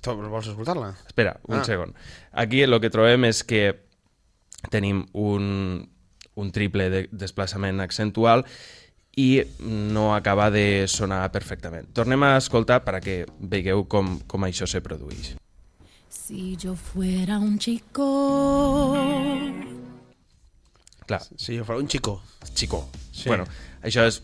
Tu 0.00 0.12
vols 0.14 0.46
escoltar-la? 0.46 0.92
Espera, 1.06 1.40
un 1.48 1.58
Ah. 1.58 1.64
segon. 1.64 1.94
Aquí 2.32 2.62
el 2.62 2.78
que 2.80 2.90
trobem 2.90 3.24
és 3.24 3.42
que 3.42 3.80
tenim 4.70 5.06
un, 5.12 5.88
un 6.36 6.52
triple 6.52 6.90
de 6.90 7.08
desplaçament 7.10 7.80
accentual 7.80 8.44
i 9.16 9.42
no 9.60 10.14
acaba 10.14 10.50
de 10.52 10.86
sonar 10.86 11.24
perfectament. 11.32 11.88
Tornem 11.92 12.22
a 12.22 12.36
escoltar 12.36 12.84
per 12.84 12.94
a 12.94 13.00
que 13.00 13.26
vegueu 13.40 13.88
com, 13.88 14.20
com 14.26 14.44
això 14.46 14.68
se 14.70 14.80
produeix. 14.80 15.34
si 16.08 16.56
yo 16.56 16.76
fuera 16.76 17.38
un 17.38 17.58
chico, 17.58 18.06
Clar, 21.10 21.20
Si 21.36 21.56
jo 21.58 21.64
fos 21.66 21.80
un 21.82 21.88
xico. 21.90 22.20
xicó. 22.54 22.84
Sí. 23.10 23.26
Bueno, 23.28 23.44
això 23.82 24.04
és, 24.06 24.20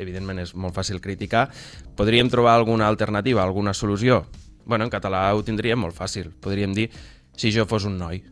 evidentment, 0.00 0.40
és 0.40 0.54
molt 0.56 0.74
fàcil 0.74 1.00
criticar. 1.04 1.50
Podríem 1.96 2.30
trobar 2.32 2.54
alguna 2.56 2.88
alternativa, 2.88 3.42
alguna 3.44 3.74
solució? 3.74 4.24
Bueno, 4.64 4.84
en 4.88 4.90
català 4.90 5.26
ho 5.36 5.42
tindríem 5.44 5.78
molt 5.78 5.94
fàcil. 5.94 6.30
Podríem 6.40 6.72
dir, 6.74 6.88
si 7.36 7.52
jo 7.52 7.66
fos 7.68 7.84
un 7.84 7.98
noi. 7.98 8.22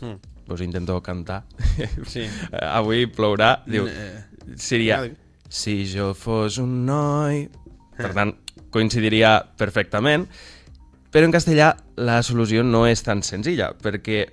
Hmm. 0.00 0.16
Pues 0.46 0.60
intento 0.60 1.00
cantar. 1.02 1.44
Sí. 2.06 2.24
Avui 2.60 3.06
plourà. 3.06 3.62
Diu, 3.66 3.86
Eh, 3.88 4.24
seria, 4.56 5.02
si 5.48 5.84
jo 5.88 6.12
fos 6.14 6.58
un 6.58 6.84
noi... 6.86 7.48
Per 7.96 8.10
tant, 8.12 8.32
coincidiria 8.74 9.36
perfectament, 9.56 10.24
però 11.14 11.28
en 11.28 11.32
castellà 11.32 11.76
la 11.96 12.22
solució 12.26 12.64
no 12.66 12.86
és 12.90 13.04
tan 13.06 13.22
senzilla, 13.22 13.68
perquè 13.78 14.24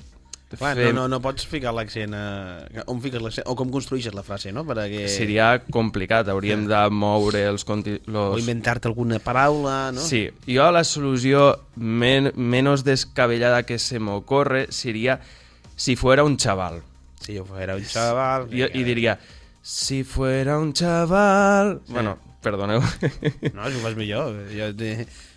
Clar, 0.57 0.75
no, 0.77 0.91
no, 0.93 1.07
no 1.07 1.19
pots 1.23 1.45
ficar 1.47 1.73
l'accent 1.75 2.15
eh, 2.17 2.83
on 2.91 3.01
fiques 3.03 3.21
l'accent, 3.23 3.47
o 3.47 3.55
com 3.59 3.71
construeixes 3.73 4.15
la 4.17 4.23
frase, 4.25 4.51
no? 4.55 4.65
Perquè... 4.67 5.05
seria 5.11 5.53
complicat, 5.71 6.29
hauríem 6.33 6.65
de 6.69 6.81
moure 6.93 7.45
els... 7.49 7.65
Conti... 7.67 7.97
O 8.07 8.15
Los... 8.15 8.41
inventar-te 8.43 8.89
alguna 8.91 9.21
paraula, 9.23 9.91
no? 9.95 10.03
Sí, 10.03 10.25
jo 10.47 10.67
la 10.73 10.83
solució 10.87 11.51
men 11.75 12.31
menos 12.35 12.83
descabellada 12.87 13.63
que 13.63 13.79
se 13.79 13.99
me 13.99 14.11
ocurre 14.17 14.67
seria 14.69 15.19
si 15.75 15.95
fuera 15.95 16.23
un 16.23 16.37
chaval. 16.37 16.81
Si 17.21 17.37
jo 17.37 17.45
fuera 17.45 17.75
un 17.77 17.85
xaval... 17.85 18.49
Jo, 18.51 18.67
I 18.73 18.83
diria, 18.83 19.17
si 19.61 20.03
fuera 20.03 20.57
un 20.59 20.73
chaval... 20.73 21.79
Bueno, 21.87 22.17
perdoneu. 22.41 22.81
No, 23.53 23.69
si 23.69 23.77
ho 23.77 23.83
fas 23.83 23.95
millor. 23.95 24.35
Jo. 24.51 24.71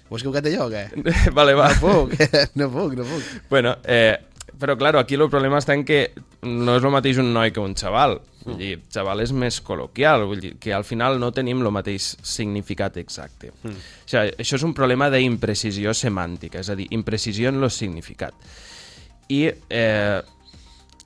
Ho 0.08 0.16
has 0.16 0.22
equivocat 0.22 0.48
jo 0.52 0.66
o 0.66 0.70
què? 0.72 0.84
vale, 1.38 1.54
va. 1.56 1.70
No 1.80 1.80
puc, 1.80 2.16
no 2.60 2.68
puc, 2.72 2.96
no 2.98 3.06
puc. 3.08 3.28
Bueno, 3.50 3.76
eh, 3.84 4.16
però 4.58 4.76
claro, 4.78 4.98
aquí 4.98 5.16
el 5.18 5.28
problema 5.30 5.58
està 5.60 5.74
en 5.76 5.84
que 5.86 6.12
no 6.42 6.76
és 6.78 6.84
el 6.84 6.92
mateix 6.94 7.18
un 7.22 7.32
noi 7.34 7.52
que 7.54 7.62
un 7.62 7.74
xaval. 7.78 8.18
Vull 8.44 8.58
dir, 8.60 8.74
xaval 8.92 9.22
és 9.24 9.32
més 9.32 9.60
col·loquial, 9.64 10.26
vull 10.28 10.42
dir, 10.42 10.52
que 10.60 10.74
al 10.76 10.84
final 10.84 11.16
no 11.20 11.32
tenim 11.32 11.62
el 11.64 11.72
mateix 11.72 12.10
significat 12.20 12.98
exacte. 13.00 13.54
Mm. 13.62 13.80
O 14.04 14.12
sigui, 14.12 14.36
això 14.44 14.60
és 14.60 14.66
un 14.66 14.74
problema 14.76 15.08
d'imprecisió 15.12 15.94
semàntica, 15.96 16.60
és 16.60 16.68
a 16.68 16.76
dir, 16.76 16.90
imprecisió 16.92 17.48
en 17.48 17.62
el 17.62 17.72
significat. 17.72 18.36
I 19.32 19.46
eh, 19.48 20.20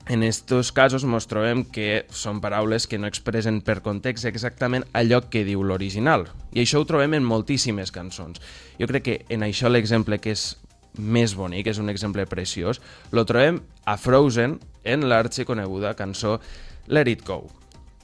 en 0.09 0.23
estos 0.23 0.71
casos 0.73 1.05
ens 1.05 1.27
trobem 1.29 1.61
que 1.69 2.07
són 2.09 2.41
paraules 2.41 2.87
que 2.89 2.97
no 2.97 3.07
expressen 3.07 3.61
per 3.61 3.79
context 3.85 4.25
exactament 4.25 4.83
allò 4.97 5.21
que 5.29 5.45
diu 5.45 5.61
l'original. 5.63 6.25
I 6.51 6.63
això 6.63 6.81
ho 6.81 6.87
trobem 6.89 7.13
en 7.13 7.27
moltíssimes 7.29 7.93
cançons. 7.93 8.41
Jo 8.81 8.89
crec 8.89 9.05
que 9.05 9.19
en 9.29 9.45
això 9.45 9.69
l'exemple 9.69 10.17
que 10.19 10.33
és 10.33 10.55
més 10.97 11.35
bonic, 11.37 11.67
és 11.67 11.79
un 11.79 11.89
exemple 11.89 12.25
preciós, 12.29 12.81
lo 13.11 13.25
trobem 13.29 13.61
a 13.85 13.97
Frozen 13.97 14.57
en 14.83 15.07
l'arxiconeguda 15.09 15.95
cançó 15.99 16.39
Let 16.87 17.11
It 17.11 17.25
Go. 17.27 17.45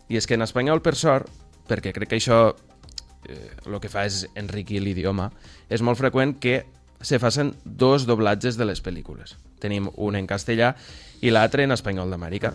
I 0.10 0.20
és 0.20 0.28
que 0.28 0.38
en 0.38 0.46
espanyol, 0.46 0.84
per 0.86 0.96
sort, 0.96 1.30
perquè 1.66 1.94
crec 1.96 2.12
que 2.12 2.20
això 2.20 2.40
eh, 3.28 3.52
el 3.66 3.80
que 3.82 3.90
fa 3.90 4.06
és 4.06 4.26
enriquir 4.38 4.84
l'idioma, 4.84 5.32
és 5.70 5.82
molt 5.82 6.00
freqüent 6.00 6.38
que 6.40 6.64
se 7.02 7.20
facin 7.20 7.54
dos 7.66 8.06
doblatges 8.06 8.58
de 8.58 8.66
les 8.70 8.82
pel·lícules. 8.84 9.36
Tenim 9.60 9.90
un 9.98 10.16
en 10.16 10.28
castellà 10.30 10.76
i 11.22 11.34
l'altre 11.34 11.66
en 11.66 11.74
espanyol 11.76 12.12
d'Amèrica. 12.14 12.54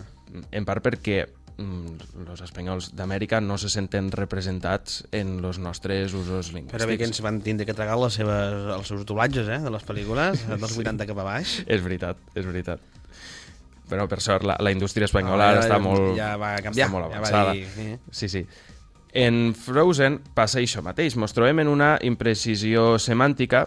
En 0.51 0.65
part 0.65 0.83
perquè 0.83 1.25
mm, 1.61 2.25
els 2.33 2.41
espanyols 2.43 2.89
d'Amèrica 2.97 3.39
no 3.41 3.57
se 3.61 3.69
senten 3.69 4.09
representats 4.11 5.03
en 5.15 5.37
els 5.45 5.59
nostres 5.61 6.13
usos 6.17 6.49
lingüístics. 6.51 6.73
Però 6.73 6.87
bé 6.89 6.97
que 6.97 7.05
ens 7.07 7.21
van 7.21 7.39
tindre 7.45 7.65
que 7.69 7.75
tragar 7.77 7.99
les 8.01 8.17
seves, 8.17 8.57
els 8.77 8.87
seus 8.89 9.05
doblatges, 9.05 9.47
eh, 9.47 9.59
de 9.63 9.71
les 9.71 9.85
pel·lícules, 9.85 10.43
dels 10.61 10.77
80 10.77 11.07
cap 11.07 11.21
a 11.21 11.27
baix. 11.29 11.59
És 11.67 11.83
veritat, 11.85 12.17
és 12.35 12.45
veritat. 12.49 12.81
Però 13.91 14.05
per 14.07 14.21
sort 14.23 14.45
la, 14.47 14.55
la 14.63 14.71
indústria 14.71 15.05
espanyola 15.05 15.45
Ah, 15.49 15.51
ara 15.51 15.61
ja- 15.61 15.67
està 15.67 15.79
molt, 15.83 16.13
ja 16.17 16.33
va 16.39 16.53
canviar, 16.63 16.87
està 16.87 16.91
molt 16.93 17.09
ja 17.11 17.19
va 17.19 17.27
avançada. 17.27 17.53
dir. 17.53 17.97
Sí, 18.11 18.29
sí. 18.31 18.45
En 19.13 19.53
Frozen 19.53 20.21
passa 20.33 20.61
això 20.61 20.79
mateix. 20.81 21.17
Ens 21.19 21.33
trobem 21.35 21.59
en 21.59 21.67
una 21.67 21.97
imprecisió 22.07 22.93
semàntica 23.03 23.65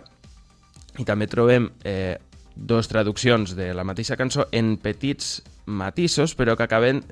i 0.99 1.05
també 1.05 1.27
trobem 1.29 1.67
eh, 1.85 2.17
dos 2.55 2.89
traduccions 2.89 3.57
de 3.57 3.73
la 3.75 3.85
mateixa 3.85 4.17
cançó 4.17 4.47
en 4.53 4.77
petits 4.79 5.43
matisos, 5.67 6.35
però 6.37 6.57
que 6.57 6.67
acaben 6.67 7.03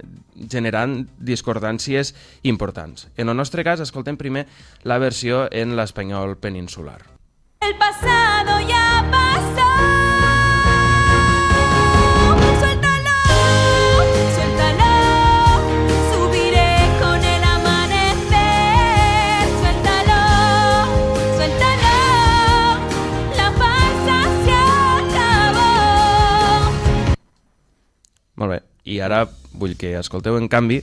generant 0.50 1.06
discordàncies 1.18 2.14
importants. 2.42 3.08
En 3.16 3.28
el 3.28 3.36
nostre 3.36 3.64
cas, 3.64 3.80
escoltem 3.80 4.18
primer 4.20 4.46
la 4.84 5.00
versió 5.02 5.46
en 5.50 5.76
l'espanyol 5.76 6.36
peninsular. 6.36 7.00
El 7.62 7.76
pasado 7.78 8.60
ya 8.68 9.08
pasó. 9.10 9.71
Molt 28.42 28.56
bé. 28.56 28.60
I 28.90 28.98
ara 29.06 29.22
vull 29.54 29.76
que 29.78 29.94
escolteu, 30.00 30.34
en 30.40 30.50
canvi, 30.50 30.80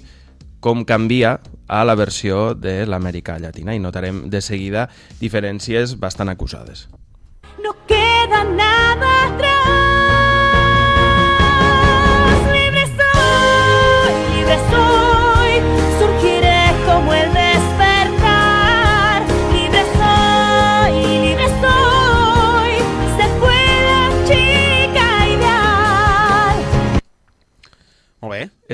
com 0.63 0.86
canvia 0.88 1.38
a 1.68 1.84
la 1.84 1.96
versió 2.00 2.54
de 2.56 2.86
l'Amèrica 2.88 3.38
Llatina 3.39 3.75
i 3.75 3.84
notarem 3.84 4.25
de 4.32 4.42
seguida 4.44 4.88
diferències 5.20 5.98
bastant 6.00 6.32
acusades. 6.32 6.88
No 7.60 7.75
queda 7.88 8.44
nada 8.48 8.69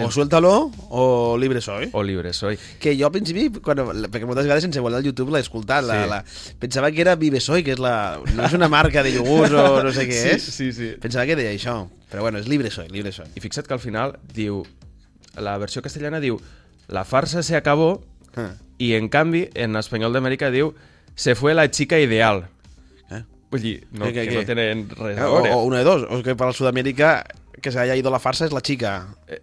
O 0.05 0.11
suéltalo 0.11 0.71
o 0.89 1.37
libre 1.37 1.61
soy. 1.61 1.89
O 1.93 2.03
libre 2.03 2.31
soy. 2.33 2.57
Que 2.79 2.93
jo 2.97 3.07
al 3.07 3.11
principi, 3.11 3.49
quan, 3.59 3.77
perquè 4.09 4.25
moltes 4.25 4.45
vegades 4.45 4.63
sense 4.67 4.79
voler 4.83 4.99
al 5.01 5.03
YouTube 5.07 5.31
l'he 5.33 5.41
escoltat, 5.43 5.83
la, 5.83 5.97
Sí. 6.03 6.09
la, 6.09 6.23
pensava 6.59 6.91
que 6.91 7.01
era 7.01 7.15
Vive 7.15 7.39
Soy, 7.41 7.63
que 7.63 7.73
és 7.73 7.79
la, 7.79 8.19
no 8.35 8.45
és 8.45 8.53
una 8.53 8.69
marca 8.69 9.03
de 9.03 9.11
iogurts 9.15 9.53
o 9.53 9.83
no 9.83 9.91
sé 9.91 10.07
què 10.07 10.21
Sí, 10.21 10.29
és. 10.35 10.43
sí, 10.43 10.71
sí. 10.73 10.91
Pensava 11.01 11.25
que 11.25 11.35
deia 11.35 11.51
això. 11.51 11.87
Però 12.11 12.21
bueno, 12.21 12.37
és 12.39 12.47
Libre 12.47 12.69
Soy, 12.71 12.87
Libre 12.89 13.11
Soy. 13.11 13.25
I 13.35 13.39
fixa't 13.43 13.67
que 13.67 13.73
al 13.73 13.79
final 13.83 14.17
diu... 14.33 14.63
La 15.35 15.57
versió 15.59 15.81
castellana 15.83 16.21
diu 16.23 16.37
la 16.87 17.03
farsa 17.03 17.43
se 17.43 17.55
acabó 17.57 18.01
Ah. 18.37 18.53
i 18.77 18.93
en 18.95 19.07
canvi 19.07 19.49
en 19.55 19.75
espanyol 19.79 20.11
d'Amèrica 20.11 20.49
diu 20.51 20.73
se 21.15 21.35
fue 21.35 21.53
la 21.53 21.69
chica 21.71 21.97
ideal. 21.99 22.45
Eh? 23.11 23.21
Vull 23.51 23.61
dir, 23.63 23.87
no, 23.91 24.05
Què, 24.07 24.11
què, 24.11 24.23
que 24.25 24.31
què? 24.31 24.35
no 24.41 24.45
tenen 24.45 24.81
res 24.89 25.17
a 25.19 25.29
O, 25.29 25.35
veure. 25.41 25.51
o 25.55 25.63
una 25.63 25.77
de 25.79 25.83
dos, 25.87 26.03
o 26.09 26.21
que 26.23 26.35
per 26.35 26.47
al 26.47 26.53
Sud-amèrica 26.53 27.23
que 27.65 27.71
se 27.73 27.79
haya 27.81 27.95
ido 27.97 28.11
la 28.13 28.19
farsa 28.21 28.45
és 28.45 28.53
la 28.53 28.61
chica, 28.61 29.15
Eh, 29.27 29.39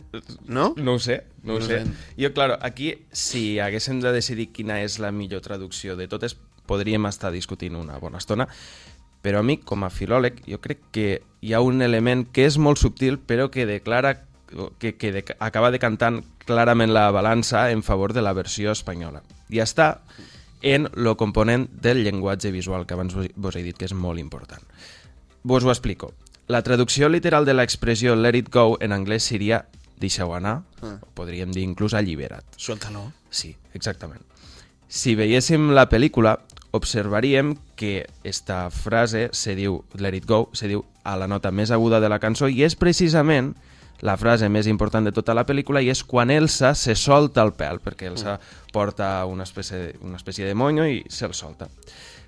no? 0.46 0.74
No 0.78 0.94
ho 0.94 0.98
sé, 1.02 1.24
no 1.42 1.56
ho 1.56 1.58
No 1.58 1.66
sé. 1.66 1.80
sé. 1.82 1.90
Jo, 2.16 2.32
claro, 2.32 2.56
aquí, 2.62 2.94
si 3.10 3.58
haguéssim 3.58 3.98
de 4.00 4.12
decidir 4.14 4.52
quina 4.54 4.78
és 4.84 5.00
la 5.02 5.10
millor 5.10 5.42
traducció 5.42 5.96
de 5.98 6.06
totes, 6.06 6.36
podríem 6.66 7.04
estar 7.10 7.32
discutint 7.34 7.74
una 7.74 7.98
bona 7.98 8.18
estona, 8.22 8.46
però 9.22 9.40
a 9.40 9.42
mi, 9.42 9.56
com 9.58 9.82
a 9.82 9.90
filòleg, 9.90 10.38
jo 10.46 10.60
crec 10.62 10.78
que 10.94 11.08
hi 11.42 11.52
ha 11.52 11.60
un 11.60 11.82
element 11.82 12.28
que 12.32 12.46
és 12.46 12.58
molt 12.58 12.78
subtil, 12.78 13.18
però 13.18 13.50
que 13.50 13.66
declara 13.66 14.20
que, 14.78 14.94
que 14.96 15.10
de, 15.12 15.24
acaba 15.40 15.70
decantant 15.74 16.22
clarament 16.46 16.92
la 16.94 17.10
balança 17.10 17.70
en 17.72 17.82
favor 17.82 18.12
de 18.12 18.22
la 18.22 18.32
versió 18.34 18.70
espanyola. 18.70 19.22
I 19.50 19.58
està 19.62 20.02
en 20.62 20.88
el 20.94 21.16
component 21.16 21.68
del 21.82 22.04
llenguatge 22.04 22.52
visual, 22.54 22.86
que 22.86 22.94
abans 22.94 23.14
vos 23.34 23.56
he 23.56 23.62
dit 23.66 23.76
que 23.78 23.86
és 23.90 23.94
molt 23.94 24.20
important. 24.22 24.62
Vos 25.42 25.64
ho 25.64 25.70
explico. 25.74 26.12
La 26.48 26.62
traducció 26.62 27.08
literal 27.08 27.44
de 27.44 27.54
l'expressió 27.54 28.14
let 28.16 28.34
it 28.36 28.48
go 28.52 28.76
en 28.80 28.92
anglès 28.92 29.22
seria 29.30 29.64
deixeu 30.02 30.34
anar, 30.34 30.62
Ah. 30.82 30.98
podríem 31.14 31.52
dir 31.52 31.62
inclús 31.62 31.94
allibera't. 31.94 32.44
Suéltalo. 32.56 33.12
Sí, 33.30 33.56
exactament. 33.72 34.22
Si 34.88 35.14
veiéssim 35.14 35.70
la 35.72 35.88
pel·lícula, 35.88 36.40
observaríem 36.72 37.54
que 37.76 38.06
esta 38.24 38.70
frase 38.70 39.28
se 39.32 39.54
diu, 39.54 39.84
let 39.94 40.14
it 40.16 40.26
go, 40.26 40.50
se 40.52 40.66
diu 40.68 40.84
a 41.04 41.16
la 41.16 41.28
nota 41.28 41.50
més 41.50 41.70
aguda 41.70 42.00
de 42.00 42.08
la 42.08 42.18
cançó 42.18 42.48
i 42.48 42.62
és 42.64 42.74
precisament 42.76 43.54
la 44.02 44.16
frase 44.16 44.48
més 44.48 44.66
important 44.66 45.04
de 45.06 45.12
tota 45.12 45.34
la 45.34 45.46
pel·lícula 45.46 45.80
i 45.82 45.88
és 45.92 46.02
quan 46.02 46.30
Elsa 46.30 46.74
se 46.74 46.96
solta 46.98 47.42
el 47.46 47.52
pèl, 47.54 47.78
perquè 47.78 48.08
Elsa 48.10 48.40
porta 48.72 49.24
una 49.26 49.44
espècie, 49.44 49.94
una 50.02 50.16
espècie 50.16 50.44
de 50.44 50.54
moño 50.54 50.84
i 50.88 51.04
se'l 51.08 51.34
solta. 51.34 51.68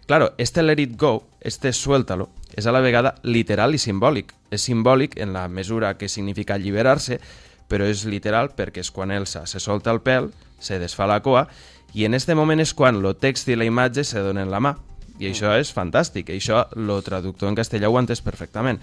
Claro, 0.07 0.35
este 0.37 0.63
let 0.63 0.79
it 0.79 1.01
go, 1.01 1.25
este 1.41 1.73
suéltalo, 1.73 2.29
és 2.55 2.67
a 2.67 2.73
la 2.73 2.83
vegada 2.85 3.15
literal 3.23 3.75
i 3.75 3.81
simbòlic. 3.81 4.35
És 4.53 4.67
simbòlic 4.69 5.17
en 5.17 5.33
la 5.33 5.47
mesura 5.49 5.95
que 5.97 6.11
significa 6.13 6.59
alliberar-se, 6.59 7.21
però 7.69 7.89
és 7.89 8.05
literal 8.05 8.51
perquè 8.53 8.85
és 8.85 8.91
quan 8.93 9.11
Elsa 9.11 9.47
se 9.49 9.61
solta 9.61 9.95
el 9.95 10.03
pèl, 10.05 10.29
se 10.61 10.79
desfà 10.79 11.09
la 11.09 11.23
coa, 11.25 11.47
i 11.95 12.05
en 12.05 12.15
este 12.15 12.35
moment 12.35 12.61
és 12.61 12.75
quan 12.75 13.01
lo 13.01 13.15
text 13.17 13.49
i 13.49 13.57
la 13.57 13.65
imatge 13.65 14.05
se 14.05 14.21
donen 14.21 14.53
la 14.53 14.61
mà. 14.61 14.75
I 15.19 15.31
això 15.31 15.55
és 15.57 15.73
fantàstic, 15.73 16.29
i 16.29 16.37
això 16.37 16.67
lo 16.77 17.01
traductor 17.03 17.49
en 17.49 17.57
castellà 17.57 17.89
ho 17.89 17.99
entès 17.99 18.21
perfectament. 18.21 18.83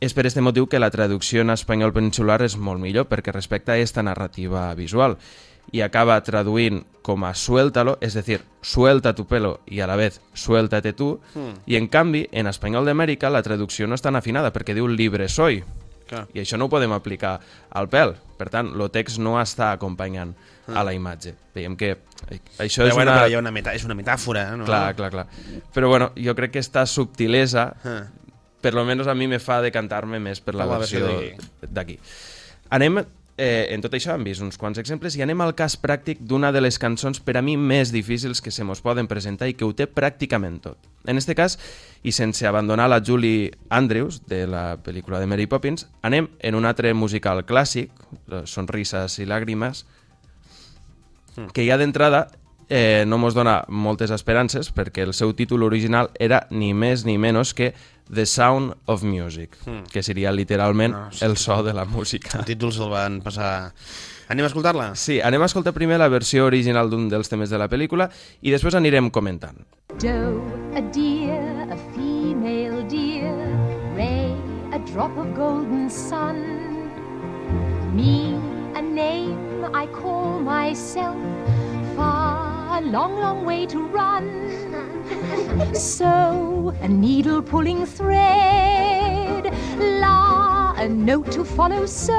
És 0.00 0.14
per 0.14 0.24
este 0.26 0.40
motiu 0.40 0.68
que 0.70 0.78
la 0.78 0.92
traducció 0.94 1.42
en 1.42 1.50
espanyol 1.50 1.92
peninsular 1.92 2.40
és 2.46 2.56
molt 2.56 2.80
millor, 2.80 3.08
perquè 3.10 3.34
respecta 3.34 3.74
a 3.74 3.82
esta 3.82 4.02
narrativa 4.06 4.72
visual 4.78 5.18
i 5.72 5.80
acaba 5.84 6.20
traduint 6.24 6.82
com 7.02 7.24
a 7.24 7.32
suéltalo, 7.34 7.96
és 8.04 8.14
decir, 8.14 8.42
suelta 8.62 9.14
tu 9.16 9.24
pelo 9.26 9.60
i 9.66 9.80
a 9.80 9.86
la 9.88 9.96
vez 9.96 10.20
suéltate 10.34 10.92
tu, 10.92 11.14
i 11.66 11.76
en 11.76 11.88
canvi, 11.88 12.26
en 12.32 12.46
espanyol 12.50 12.84
d'Amèrica 12.84 13.30
la 13.32 13.42
traducció 13.42 13.86
no 13.88 13.96
és 13.96 14.02
tan 14.04 14.16
afinada 14.16 14.52
perquè 14.52 14.74
diu 14.76 14.88
libre 14.88 15.28
soy, 15.28 15.62
Clar. 16.08 16.26
i 16.32 16.40
això 16.40 16.56
no 16.56 16.66
ho 16.68 16.72
podem 16.72 16.92
aplicar 16.92 17.38
al 17.76 17.88
pèl. 17.92 18.14
Per 18.38 18.48
tant, 18.48 18.70
el 18.72 18.90
text 18.90 19.18
no 19.20 19.34
està 19.40 19.72
acompanyant 19.74 20.30
a 20.68 20.84
la 20.84 20.92
imatge. 20.96 21.34
Veiem 21.54 21.74
que 21.76 21.90
això 22.58 22.84
Però 22.84 22.88
és 22.88 22.94
bueno, 22.94 23.12
una... 23.12 23.24
però 23.26 23.40
una 23.40 23.50
meta, 23.52 23.74
és 23.76 23.84
una 23.84 23.96
metàfora, 23.98 24.44
no? 24.56 24.64
Clar, 24.68 24.94
clar, 24.96 25.10
clar. 25.10 25.26
Però 25.74 25.88
bueno, 25.88 26.12
jo 26.16 26.34
crec 26.38 26.52
que 26.56 26.58
esta 26.64 26.86
subtilesa, 26.86 27.74
Ah. 27.84 28.02
per 28.60 28.74
lo 28.74 28.84
menos 28.84 29.06
a 29.06 29.14
mi 29.14 29.28
me 29.28 29.38
fa 29.38 29.60
decantar-me 29.62 30.18
més 30.20 30.40
per 30.40 30.54
la, 30.54 30.66
la 30.66 30.78
versió 30.78 31.06
d'aquí. 31.62 31.98
Anem, 32.70 33.00
eh, 33.38 33.68
en 33.70 33.80
tot 33.80 33.94
això 33.94 34.12
hem 34.12 34.24
vist 34.26 34.42
uns 34.42 34.58
quants 34.58 34.80
exemples 34.82 35.14
i 35.16 35.22
anem 35.22 35.40
al 35.40 35.54
cas 35.56 35.78
pràctic 35.80 36.20
d'una 36.20 36.50
de 36.52 36.60
les 36.60 36.78
cançons 36.82 37.22
per 37.22 37.38
a 37.38 37.42
mi 37.42 37.56
més 37.56 37.92
difícils 37.94 38.42
que 38.42 38.50
se 38.50 38.66
mos 38.66 38.82
poden 38.82 39.08
presentar 39.08 39.48
i 39.48 39.54
que 39.54 39.64
ho 39.64 39.72
té 39.72 39.86
pràcticament 39.86 40.58
tot. 40.66 40.90
En 41.06 41.16
este 41.16 41.36
cas, 41.38 41.56
i 42.02 42.12
sense 42.12 42.46
abandonar 42.46 42.88
la 42.90 43.00
Julie 43.00 43.52
Andrews 43.70 44.24
de 44.26 44.44
la 44.50 44.76
pel·lícula 44.82 45.22
de 45.22 45.30
Mary 45.30 45.46
Poppins, 45.46 45.86
anem 46.02 46.28
en 46.40 46.58
un 46.58 46.66
altre 46.66 46.92
musical 46.94 47.44
clàssic, 47.46 47.94
eh, 48.28 48.42
Sonrises 48.44 49.20
i 49.22 49.26
làgrimes, 49.30 49.86
que 51.54 51.64
ja 51.64 51.78
d'entrada 51.78 52.26
eh, 52.68 53.04
no 53.06 53.18
mos 53.18 53.34
dona 53.34 53.62
moltes 53.68 54.10
esperances 54.10 54.72
perquè 54.74 55.06
el 55.06 55.14
seu 55.14 55.32
títol 55.34 55.64
original 55.64 56.10
era 56.18 56.46
ni 56.50 56.74
més 56.74 57.06
ni 57.06 57.16
menys 57.18 57.54
que 57.54 57.72
The 58.12 58.24
Sound 58.26 58.74
of 58.86 59.02
Music, 59.04 59.56
que 59.92 60.02
seria 60.02 60.32
literalment 60.32 60.94
No, 60.94 61.10
sí. 61.12 61.24
el 61.24 61.36
so 61.36 61.62
de 61.62 61.72
la 61.74 61.84
música. 61.84 62.38
El 62.38 62.44
títol 62.44 62.72
se'l 62.72 62.88
van 62.90 63.20
passar... 63.22 63.72
Anem 64.28 64.44
a 64.44 64.48
escoltar-la? 64.50 64.90
Sí, 64.96 65.20
anem 65.24 65.40
a 65.40 65.46
escoltar 65.48 65.72
primer 65.72 65.96
la 65.98 66.08
versió 66.12 66.44
original 66.44 66.90
d'un 66.92 67.06
dels 67.08 67.28
temes 67.32 67.48
de 67.48 67.56
la 67.60 67.68
pel·lícula 67.68 68.10
i 68.44 68.52
després 68.52 68.74
anirem 68.76 69.08
comentant. 69.10 69.56
Doe, 70.02 70.36
a 70.76 70.82
deer, 70.92 71.38
a 71.72 71.76
female 71.94 72.82
deer. 72.92 73.32
Ray, 73.96 74.34
a 74.72 74.78
drop 74.92 75.16
of 75.16 75.32
golden 75.36 75.88
sun. 75.88 76.42
Me, 77.96 78.36
a 78.76 78.82
name 78.82 79.64
I 79.72 79.86
call 79.96 80.38
myself. 80.44 81.16
Far, 81.96 82.57
a 82.78 82.80
long, 82.80 83.18
long 83.18 83.44
way 83.44 83.66
to 83.66 83.80
run. 83.88 84.24
So, 85.74 86.72
a 86.80 86.86
needle 86.88 87.42
pulling 87.42 87.84
thread. 87.84 89.52
La, 90.00 90.74
a 90.76 90.88
note 90.88 91.32
to 91.32 91.44
follow. 91.44 91.86
So, 91.86 92.14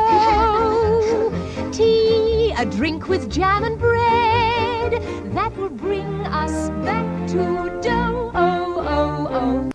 tea, 1.72 2.54
a 2.58 2.66
drink 2.66 3.08
with 3.08 3.30
jam 3.30 3.64
and 3.64 3.80
bread. 3.80 5.02
That 5.34 5.56
will 5.56 5.70
bring 5.70 6.26
us 6.28 6.70
back 6.84 7.08
to 7.30 7.80
dough. 7.82 8.32
Oh, 8.36 8.84
oh, 8.84 9.28
oh. 9.32 9.72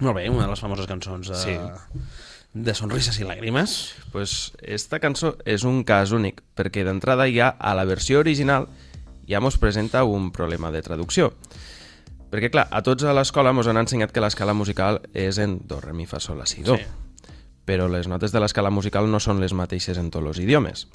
Molt 0.00 0.14
bé, 0.14 0.28
una 0.28 0.44
de 0.44 0.50
les 0.52 0.60
famoses 0.60 0.86
cançons 0.86 1.28
de, 1.32 1.34
Sí. 1.34 1.56
de 2.52 2.74
Sonrises 2.74 3.18
i 3.20 3.24
Làgrimes. 3.24 3.94
Pues 4.12 4.52
esta 4.60 5.00
cançó 5.00 5.36
és 5.46 5.64
un 5.64 5.82
cas 5.84 6.12
únic, 6.12 6.42
perquè 6.54 6.84
d'entrada 6.84 7.26
ja 7.32 7.48
a 7.58 7.72
la 7.74 7.84
versió 7.88 8.20
original 8.20 8.68
ja 9.28 9.40
mos 9.40 9.58
presenta 9.58 10.04
un 10.04 10.32
problema 10.32 10.72
de 10.72 10.82
traducció. 10.82 11.32
Perquè, 12.28 12.50
clar, 12.52 12.66
a 12.70 12.82
tots 12.84 13.06
a 13.08 13.14
l'escola 13.16 13.54
mos 13.56 13.68
han 13.68 13.80
ensenyat 13.80 14.12
que 14.12 14.20
l'escala 14.20 14.56
musical 14.56 15.00
és 15.16 15.38
en 15.40 15.60
do, 15.68 15.80
re, 15.80 15.94
mi, 15.96 16.04
fa, 16.08 16.20
sol, 16.20 16.40
la, 16.40 16.48
si, 16.48 16.64
do. 16.64 16.76
Sí. 16.76 17.32
Però 17.68 17.88
les 17.88 18.08
notes 18.08 18.32
de 18.32 18.40
l'escala 18.40 18.72
musical 18.72 19.08
no 19.08 19.20
són 19.20 19.40
les 19.40 19.54
mateixes 19.56 20.00
en 20.00 20.10
tots 20.10 20.26
els 20.32 20.40
idiomes. 20.44 20.86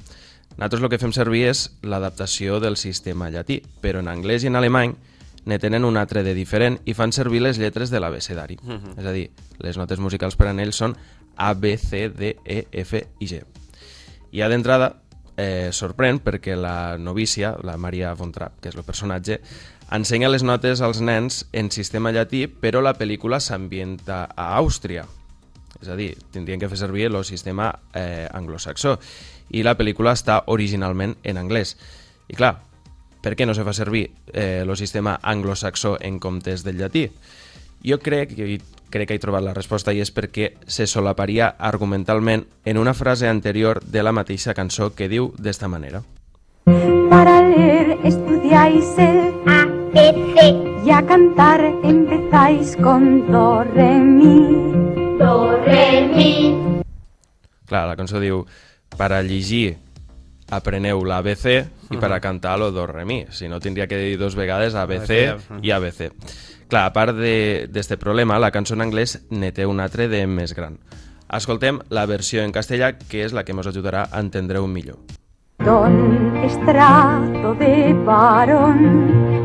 Nosaltres 0.58 0.84
el 0.84 0.92
que 0.92 1.02
fem 1.02 1.14
servir 1.14 1.48
és 1.50 1.64
l'adaptació 1.82 2.60
del 2.62 2.78
sistema 2.78 3.32
llatí, 3.34 3.62
però 3.82 4.04
en 4.04 4.10
anglès 4.12 4.46
i 4.46 4.52
en 4.52 4.58
alemany 4.60 4.94
ne 5.46 5.58
tenen 5.60 5.86
un 5.86 5.98
altre 5.98 6.24
de 6.24 6.36
diferent 6.38 6.78
i 6.86 6.94
fan 6.94 7.12
servir 7.12 7.42
les 7.42 7.58
lletres 7.58 7.90
de 7.90 8.00
l'abecedari. 8.00 8.58
Uh 8.64 8.78
-huh. 8.78 9.00
És 9.00 9.06
a 9.06 9.12
dir, 9.12 9.32
les 9.60 9.78
notes 9.78 10.00
musicals 10.00 10.36
per 10.36 10.48
a 10.48 10.52
ells 10.52 10.76
són 10.76 10.96
A, 11.36 11.54
B, 11.54 11.78
C, 11.78 12.10
D, 12.10 12.38
E, 12.46 12.68
F 12.72 13.08
i 13.20 13.28
G. 13.28 13.44
I 14.32 14.40
ja 14.40 14.50
d'entrada 14.50 15.03
eh, 15.38 15.70
sorprèn 15.72 16.20
perquè 16.24 16.56
la 16.58 16.98
novícia, 16.98 17.56
la 17.64 17.78
Maria 17.78 18.14
von 18.18 18.32
Trapp, 18.32 18.60
que 18.62 18.72
és 18.72 18.78
el 18.78 18.86
personatge, 18.86 19.40
ensenya 19.94 20.32
les 20.32 20.44
notes 20.44 20.82
als 20.82 21.02
nens 21.02 21.44
en 21.54 21.72
sistema 21.72 22.14
llatí, 22.14 22.46
però 22.48 22.82
la 22.82 22.96
pel·lícula 22.98 23.40
s'ambienta 23.42 24.26
a 24.36 24.54
Àustria. 24.58 25.06
És 25.82 25.90
a 25.90 25.98
dir, 26.00 26.14
tindrien 26.32 26.62
que 26.62 26.70
fer 26.72 26.80
servir 26.80 27.10
el 27.10 27.18
sistema 27.28 27.72
eh, 27.94 28.28
anglosaxó. 28.32 28.98
I 29.52 29.64
la 29.66 29.76
pel·lícula 29.78 30.14
està 30.16 30.44
originalment 30.48 31.18
en 31.24 31.38
anglès. 31.42 31.76
I 32.32 32.38
clar, 32.40 32.56
per 33.24 33.36
què 33.36 33.48
no 33.48 33.56
se 33.56 33.66
fa 33.68 33.74
servir 33.76 34.10
eh, 34.34 34.64
el 34.64 34.76
sistema 34.78 35.18
anglosaxó 35.22 35.98
en 36.02 36.20
comptes 36.20 36.64
del 36.64 36.80
llatí? 36.80 37.10
Jo 37.84 38.00
crec, 38.00 38.32
i 38.40 38.62
crec 38.94 39.10
que 39.10 39.16
he 39.18 39.20
trobat 39.20 39.44
la 39.44 39.54
resposta, 39.54 39.92
i 39.92 40.00
és 40.00 40.12
perquè 40.16 40.54
se 40.68 40.88
solaparia 40.88 41.50
argumentalment 41.60 42.46
en 42.64 42.80
una 42.80 42.94
frase 42.94 43.28
anterior 43.28 43.82
de 43.84 44.04
la 44.04 44.14
mateixa 44.16 44.56
cançó 44.56 44.94
que 44.96 45.10
diu 45.12 45.34
d'esta 45.38 45.68
manera. 45.68 46.04
Para 47.10 47.42
leer 47.50 47.98
estudiáis 48.04 48.96
el 48.98 49.34
A, 49.46 49.66
B, 49.94 50.00
C. 50.36 50.48
Y 50.86 50.92
a 50.92 51.06
cantar 51.06 51.62
empezáis 51.84 52.76
con 52.78 53.32
Do, 53.32 53.64
Re, 53.64 54.00
Mi. 54.00 54.40
Do, 55.20 55.58
Re, 55.66 56.08
Mi. 56.08 56.34
Clar, 57.68 57.88
la 57.88 57.96
cançó 58.00 58.20
diu 58.20 58.46
per 58.98 59.12
a 59.12 59.22
llegir 59.24 59.78
apreneu 60.54 61.04
l'ABC 61.08 61.46
i 61.94 62.00
per 62.00 62.12
a 62.12 62.20
cantar 62.22 62.58
lo 62.60 62.72
do 62.72 62.86
re 62.88 63.06
mi. 63.06 63.24
Si 63.32 63.48
no, 63.48 63.60
tindria 63.60 63.88
que 63.88 63.98
dir 63.98 64.18
dos 64.20 64.36
vegades 64.36 64.76
ABC 64.76 65.12
i 65.62 65.72
ABC. 65.72 66.12
Clar, 66.68 66.86
a 66.88 66.94
part 66.94 67.18
d'aquest 67.18 67.98
problema, 68.02 68.40
la 68.40 68.52
cançó 68.52 68.78
en 68.78 68.86
anglès 68.86 69.20
ne 69.30 69.52
té 69.52 69.66
un 69.70 69.80
altre 69.84 70.08
de 70.12 70.26
més 70.28 70.56
gran. 70.58 70.80
Escoltem 71.34 71.80
la 71.90 72.06
versió 72.06 72.44
en 72.44 72.54
castellà, 72.54 72.94
que 73.10 73.24
és 73.26 73.34
la 73.34 73.44
que 73.44 73.54
ens 73.56 73.68
ajudarà 73.68 74.08
a 74.12 74.22
entendre-ho 74.22 74.68
millor. 74.68 75.00
Don 75.64 76.36
estrato 76.44 77.54
de 77.56 77.94
varón, 78.06 78.82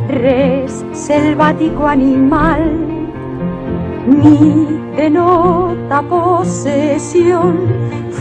res 0.08 0.84
selvático 0.92 1.86
animal. 1.86 2.64
Mi 4.08 4.66
denota 4.96 6.02
posesión, 6.02 7.60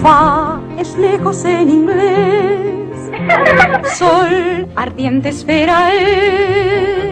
fa 0.02 0.62
es 0.78 0.96
lejos 0.98 1.44
en 1.46 1.70
inglés. 1.70 2.78
Sol, 3.98 4.68
ardiente 4.76 5.30
esfera 5.30 5.94
es, 5.94 7.07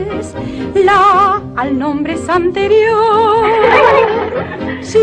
la 0.76 1.42
al 1.56 1.78
nombre 1.78 2.14
es 2.14 2.30
anterior. 2.30 3.46
Sí, 4.82 5.00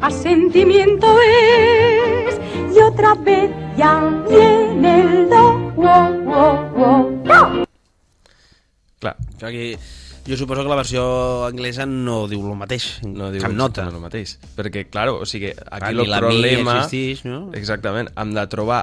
a 0.00 0.10
sentimiento 0.10 1.06
es, 1.20 2.40
y 2.74 2.80
otra 2.80 3.14
vez 3.14 3.50
ya 3.76 4.00
viene 4.28 5.00
el 5.02 5.28
do, 5.28 5.72
wo, 5.76 6.10
wo, 6.24 6.70
wo, 6.74 7.10
do. 7.24 7.64
Clar, 8.98 9.14
Això 9.36 9.46
aquí, 9.46 9.76
jo 10.26 10.36
suposo 10.36 10.64
que 10.64 10.68
la 10.68 10.76
versió 10.80 11.02
anglesa 11.46 11.86
no 11.86 12.26
diu 12.26 12.42
el 12.42 12.56
mateix, 12.58 12.98
no 13.06 13.30
diu 13.30 13.44
cap 13.44 13.52
nota. 13.54 13.84
exactament 13.84 13.94
el 13.94 14.02
mateix. 14.02 14.32
Perquè, 14.56 14.88
claro, 14.90 15.20
o 15.22 15.26
sigui, 15.28 15.52
aquí 15.54 15.92
el 15.94 16.10
la 16.10 16.18
mi 16.18 16.26
problema... 16.26 16.80
existix, 16.82 17.22
no? 17.28 17.52
Exactament, 17.54 18.10
hem 18.18 18.34
de 18.34 18.46
trobar 18.50 18.80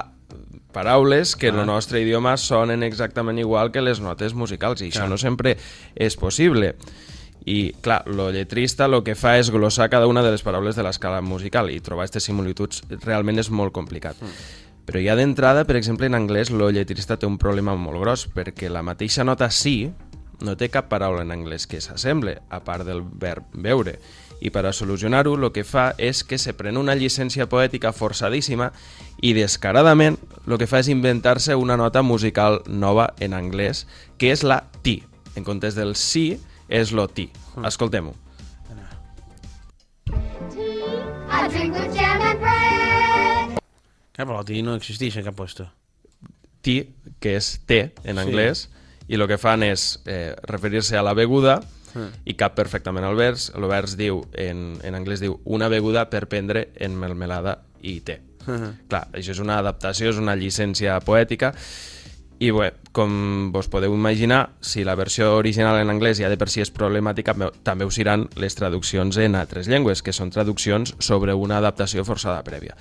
paraules 0.76 1.34
que 1.40 1.48
en 1.48 1.56
Ah. 1.56 1.60
el 1.64 1.66
nostre 1.72 2.02
idioma 2.04 2.36
sonen 2.36 2.82
exactament 2.84 3.38
igual 3.40 3.72
que 3.72 3.80
les 3.80 4.00
notes 4.04 4.34
musicals, 4.34 4.82
i 4.82 4.90
Clar. 4.90 5.04
això 5.06 5.08
no 5.08 5.16
sempre 5.16 5.56
és 5.94 6.16
possible. 6.20 6.74
I, 7.46 7.72
clar, 7.80 8.02
lo 8.10 8.32
lletrista 8.34 8.86
el 8.90 9.02
que 9.06 9.14
fa 9.14 9.36
és 9.38 9.52
glossar 9.54 9.88
cada 9.88 10.08
una 10.10 10.22
de 10.22 10.32
les 10.34 10.42
paraules 10.42 10.74
de 10.74 10.82
l'escala 10.82 11.20
musical 11.22 11.70
i 11.70 11.78
trobar 11.80 12.02
aquestes 12.04 12.24
similituds 12.26 12.82
realment 13.04 13.38
és 13.38 13.50
molt 13.54 13.72
complicat. 13.72 14.16
Però 14.86 14.98
ja 15.02 15.14
d'entrada, 15.18 15.64
per 15.64 15.76
exemple, 15.76 16.06
en 16.06 16.14
anglès, 16.18 16.50
lo 16.50 16.70
lletrista 16.70 17.16
té 17.18 17.26
un 17.26 17.38
problema 17.38 17.74
molt 17.78 18.00
gros, 18.02 18.26
perquè 18.34 18.68
la 18.70 18.82
mateixa 18.82 19.24
nota 19.24 19.48
sí 19.50 19.92
no 20.42 20.56
té 20.56 20.68
cap 20.68 20.88
paraula 20.90 21.22
en 21.22 21.30
anglès 21.32 21.66
que 21.66 21.80
s'assemble, 21.80 22.40
a 22.50 22.60
part 22.62 22.84
del 22.84 23.00
verb 23.02 23.44
veure. 23.54 23.98
I 24.40 24.50
per 24.52 24.66
a 24.66 24.72
solucionar-ho, 24.72 25.34
el 25.34 25.50
que 25.52 25.64
fa 25.64 25.94
és 25.98 26.22
que 26.24 26.36
se 26.38 26.52
pren 26.52 26.76
una 26.76 26.94
llicència 26.94 27.46
poètica 27.48 27.92
forçadíssima 27.96 28.70
i 29.24 29.32
descaradament 29.32 30.18
el 30.46 30.58
que 30.60 30.66
fa 30.68 30.80
és 30.82 30.88
inventar-se 30.92 31.54
una 31.56 31.76
nota 31.80 32.02
musical 32.02 32.60
nova 32.68 33.14
en 33.20 33.32
anglès, 33.32 33.86
que 34.18 34.30
és 34.32 34.42
la 34.44 34.64
ti. 34.82 35.02
En 35.36 35.44
comptes 35.44 35.74
del 35.74 35.96
sí, 35.96 36.38
és 36.68 36.92
lo 36.92 37.08
ti. 37.08 37.30
Escoltem-ho. 37.64 38.14
I 40.06 41.48
drink 41.48 41.74
with 41.74 41.94
jam 41.96 42.20
and 42.22 42.40
bread. 42.40 43.58
Clar, 44.16 44.26
però 44.26 44.38
el 44.40 44.46
ti 44.48 44.62
no 44.62 44.74
existeix 44.76 45.16
en 45.20 45.24
cap 45.28 45.36
puesto. 45.36 45.68
ti, 46.66 46.80
que 47.20 47.36
és 47.36 47.60
té 47.66 47.92
en 48.02 48.16
Sí. 48.16 48.22
anglès, 48.24 48.68
i 49.06 49.14
el 49.14 49.28
que 49.28 49.36
fan 49.38 49.62
és 49.62 50.00
eh, 50.04 50.34
referir-se 50.42 50.96
a 50.98 51.02
la 51.02 51.12
beguda 51.14 51.60
i 52.24 52.36
cap 52.38 52.54
perfectament 52.58 53.06
al 53.06 53.18
vers. 53.18 53.50
El 53.56 53.66
vers 53.70 53.96
diu, 53.98 54.22
en, 54.32 54.78
en 54.84 54.98
anglès 54.98 55.22
diu, 55.24 55.40
una 55.44 55.68
beguda 55.72 56.06
per 56.12 56.26
prendre 56.30 56.68
en 56.76 56.96
melmelada 56.98 57.58
i 57.82 58.00
té. 58.00 58.20
Clar, 58.46 59.08
això 59.12 59.34
és 59.34 59.42
una 59.42 59.58
adaptació, 59.58 60.12
és 60.12 60.18
una 60.22 60.36
llicència 60.38 61.00
poètica, 61.02 61.52
i 62.38 62.50
bé, 62.52 62.68
com 62.92 63.48
vos 63.52 63.68
podeu 63.72 63.94
imaginar, 63.96 64.50
si 64.60 64.84
la 64.84 64.94
versió 64.94 65.32
original 65.38 65.78
en 65.80 65.88
anglès 65.88 66.20
ja 66.20 66.28
de 66.28 66.36
per 66.36 66.50
si 66.52 66.60
és 66.60 66.70
problemàtica, 66.70 67.32
també 67.64 67.86
ho 67.86 67.90
seran 67.90 68.26
les 68.36 68.54
traduccions 68.58 69.16
en 69.24 69.38
altres 69.40 69.70
llengües, 69.72 70.02
que 70.04 70.12
són 70.12 70.30
traduccions 70.34 70.92
sobre 71.00 71.32
una 71.32 71.56
adaptació 71.62 72.04
forçada 72.04 72.44
prèvia. 72.44 72.76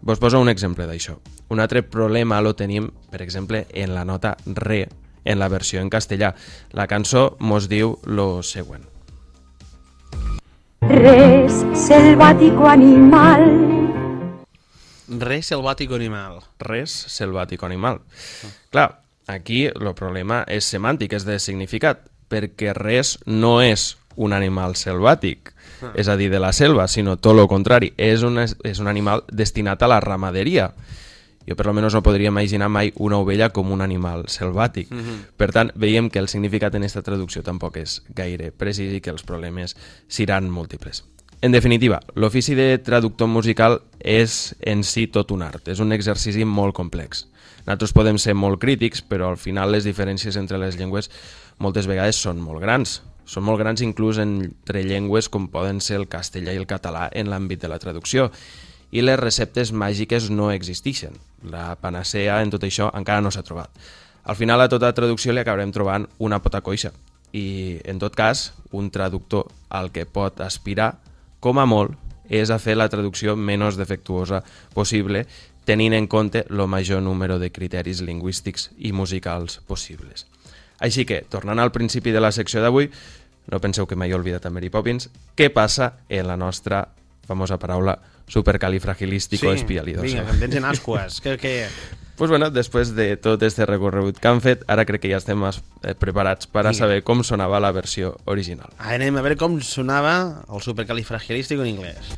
Vos 0.00 0.20
poso 0.20 0.40
un 0.40 0.48
exemple 0.48 0.88
d'això. 0.88 1.18
Un 1.52 1.60
altre 1.60 1.82
problema 1.84 2.40
lo 2.40 2.54
tenim, 2.56 2.90
per 3.10 3.20
exemple, 3.20 3.66
en 3.72 3.94
la 3.94 4.04
nota 4.08 4.34
re, 4.46 4.86
en 5.24 5.38
la 5.38 5.48
versió 5.48 5.80
en 5.80 5.90
castellà. 5.90 6.34
La 6.72 6.86
cançó 6.86 7.36
mos 7.40 7.68
diu 7.68 7.98
lo 8.04 8.42
següent. 8.42 8.84
Res 10.88 11.64
selvático 11.86 12.68
animal. 12.68 13.48
Res 15.08 15.50
selvàtic 15.52 15.92
animal. 15.92 16.40
res 16.58 16.92
selvàtic 17.08 17.62
animal. 17.64 18.00
Clar, 18.70 19.00
aquí 19.26 19.66
el 19.66 19.94
problema 19.94 20.44
és 20.48 20.64
semàntic, 20.64 21.12
és 21.12 21.24
de 21.24 21.38
significat, 21.38 22.00
perquè 22.28 22.72
res 22.72 23.18
no 23.26 23.60
és 23.62 23.96
un 24.16 24.32
animal 24.32 24.76
selvàtic, 24.76 25.52
és 25.94 26.08
a 26.08 26.16
dir, 26.16 26.30
de 26.30 26.40
la 26.40 26.52
selva, 26.52 26.88
sinó 26.88 27.16
tot 27.16 27.38
el 27.38 27.48
contrari, 27.48 27.92
és 27.96 28.22
un, 28.22 28.38
és 28.38 28.80
un 28.80 28.88
animal 28.88 29.24
destinat 29.28 29.82
a 29.82 29.88
la 29.88 30.00
ramaderia. 30.00 30.72
Jo 31.48 31.56
per 31.56 31.66
almenys 31.68 31.94
no 31.94 32.02
podria 32.02 32.32
imaginar 32.32 32.70
mai 32.72 32.92
una 32.96 33.18
ovella 33.18 33.50
com 33.52 33.72
un 33.72 33.82
animal 33.84 34.24
selvàtic. 34.32 34.88
Per 35.36 35.50
tant, 35.52 35.72
veiem 35.76 36.08
que 36.10 36.18
el 36.18 36.28
significat 36.28 36.74
en 36.74 36.86
aquesta 36.86 37.02
traducció 37.02 37.42
tampoc 37.42 37.76
és 37.76 38.02
gaire 38.14 38.50
precís 38.50 38.94
i 38.94 39.00
que 39.00 39.12
els 39.12 39.22
problemes 39.22 39.76
seran 40.08 40.48
múltiples. 40.50 41.04
En 41.44 41.52
definitiva, 41.52 42.00
l'ofici 42.14 42.54
de 42.56 42.78
traductor 42.78 43.28
musical 43.28 43.82
és 44.00 44.54
en 44.64 44.80
si 44.82 45.06
tot 45.12 45.30
un 45.34 45.42
art, 45.44 45.68
és 45.68 45.80
un 45.80 45.92
exercici 45.92 46.46
molt 46.48 46.72
complex. 46.72 47.26
Nosaltres 47.66 47.92
podem 47.92 48.16
ser 48.16 48.32
molt 48.32 48.60
crítics, 48.60 49.02
però 49.04 49.28
al 49.28 49.36
final 49.36 49.72
les 49.72 49.84
diferències 49.84 50.38
entre 50.40 50.56
les 50.56 50.78
llengües 50.80 51.10
moltes 51.58 51.88
vegades 51.88 52.16
són 52.16 52.40
molt 52.40 52.64
grans. 52.64 53.02
Són 53.28 53.44
molt 53.44 53.60
grans 53.60 53.80
inclús 53.84 54.16
entre 54.20 54.84
llengües 54.84 55.28
com 55.28 55.48
poden 55.52 55.80
ser 55.84 55.96
el 56.00 56.08
castellà 56.08 56.52
i 56.52 56.60
el 56.60 56.68
català 56.68 57.10
en 57.12 57.28
l'àmbit 57.28 57.60
de 57.60 57.68
la 57.68 57.80
traducció. 57.80 58.30
I 58.92 59.04
les 59.04 59.20
receptes 59.20 59.72
màgiques 59.72 60.30
no 60.30 60.50
existeixen. 60.52 61.16
La 61.50 61.74
panacea 61.76 62.40
en 62.42 62.52
tot 62.54 62.64
això 62.64 62.90
encara 62.96 63.22
no 63.24 63.32
s'ha 63.32 63.44
trobat. 63.44 63.70
Al 64.24 64.36
final 64.36 64.60
a 64.64 64.68
tota 64.72 64.92
traducció 64.96 65.34
li 65.34 65.42
acabarem 65.42 65.72
trobant 65.72 66.06
una 66.18 66.40
pota 66.40 66.62
coixa. 66.64 66.92
I, 67.34 67.80
en 67.84 67.98
tot 67.98 68.14
cas, 68.16 68.52
un 68.72 68.90
traductor 68.94 69.50
al 69.68 69.90
que 69.92 70.06
pot 70.06 70.40
aspirar, 70.40 70.94
com 71.40 71.58
a 71.58 71.66
molt, 71.66 71.98
és 72.30 72.48
a 72.48 72.60
fer 72.62 72.78
la 72.78 72.88
traducció 72.88 73.34
menys 73.36 73.76
defectuosa 73.76 74.40
possible, 74.72 75.26
tenint 75.64 75.92
en 75.96 76.06
compte 76.08 76.44
el 76.48 76.66
major 76.68 77.02
número 77.02 77.38
de 77.38 77.50
criteris 77.52 78.00
lingüístics 78.00 78.70
i 78.78 78.92
musicals 78.92 79.60
possibles. 79.66 80.26
Així 80.80 81.04
que, 81.04 81.22
tornant 81.28 81.60
al 81.60 81.72
principi 81.72 82.12
de 82.12 82.20
la 82.20 82.32
secció 82.32 82.62
d'avui, 82.62 82.90
no 83.50 83.60
penseu 83.60 83.86
que 83.86 83.96
mai 83.96 84.12
he 84.12 84.16
oblidat 84.16 84.46
a 84.46 84.52
Mary 84.52 84.70
Poppins, 84.72 85.10
què 85.36 85.50
passa 85.52 85.94
en 86.08 86.28
la 86.28 86.36
nostra 86.40 86.86
famosa 87.28 87.58
paraula 87.60 87.98
supercalifragilístico-espialidoso? 88.28 90.04
Vinga, 90.06 90.24
que 90.24 90.30
em 90.32 90.40
tens 90.40 90.54
en 90.56 90.64
ascues. 90.64 91.20
que, 91.20 91.36
que... 91.38 91.66
Pues 92.14 92.30
bueno, 92.30 92.46
després 92.54 92.94
de 92.94 93.16
tot 93.18 93.42
este 93.42 93.66
recorregut 93.66 94.20
que 94.22 94.28
han 94.30 94.38
fet, 94.40 94.60
ara 94.70 94.84
crec 94.86 95.00
que 95.02 95.10
ja 95.10 95.18
estem 95.18 95.34
més, 95.42 95.56
eh, 95.82 95.96
preparats 95.98 96.46
per 96.46 96.62
a 96.62 96.70
Vinga. 96.70 96.78
saber 96.78 97.02
com 97.02 97.24
sonava 97.26 97.58
la 97.58 97.72
versió 97.74 98.14
original. 98.30 98.70
Ara 98.78 98.94
anem 99.02 99.18
a 99.18 99.22
veure 99.26 99.34
com 99.36 99.58
sonava 99.60 100.44
el 100.46 100.62
supercalifragilístic 100.62 101.58
en 101.58 101.66
anglès. 101.74 102.14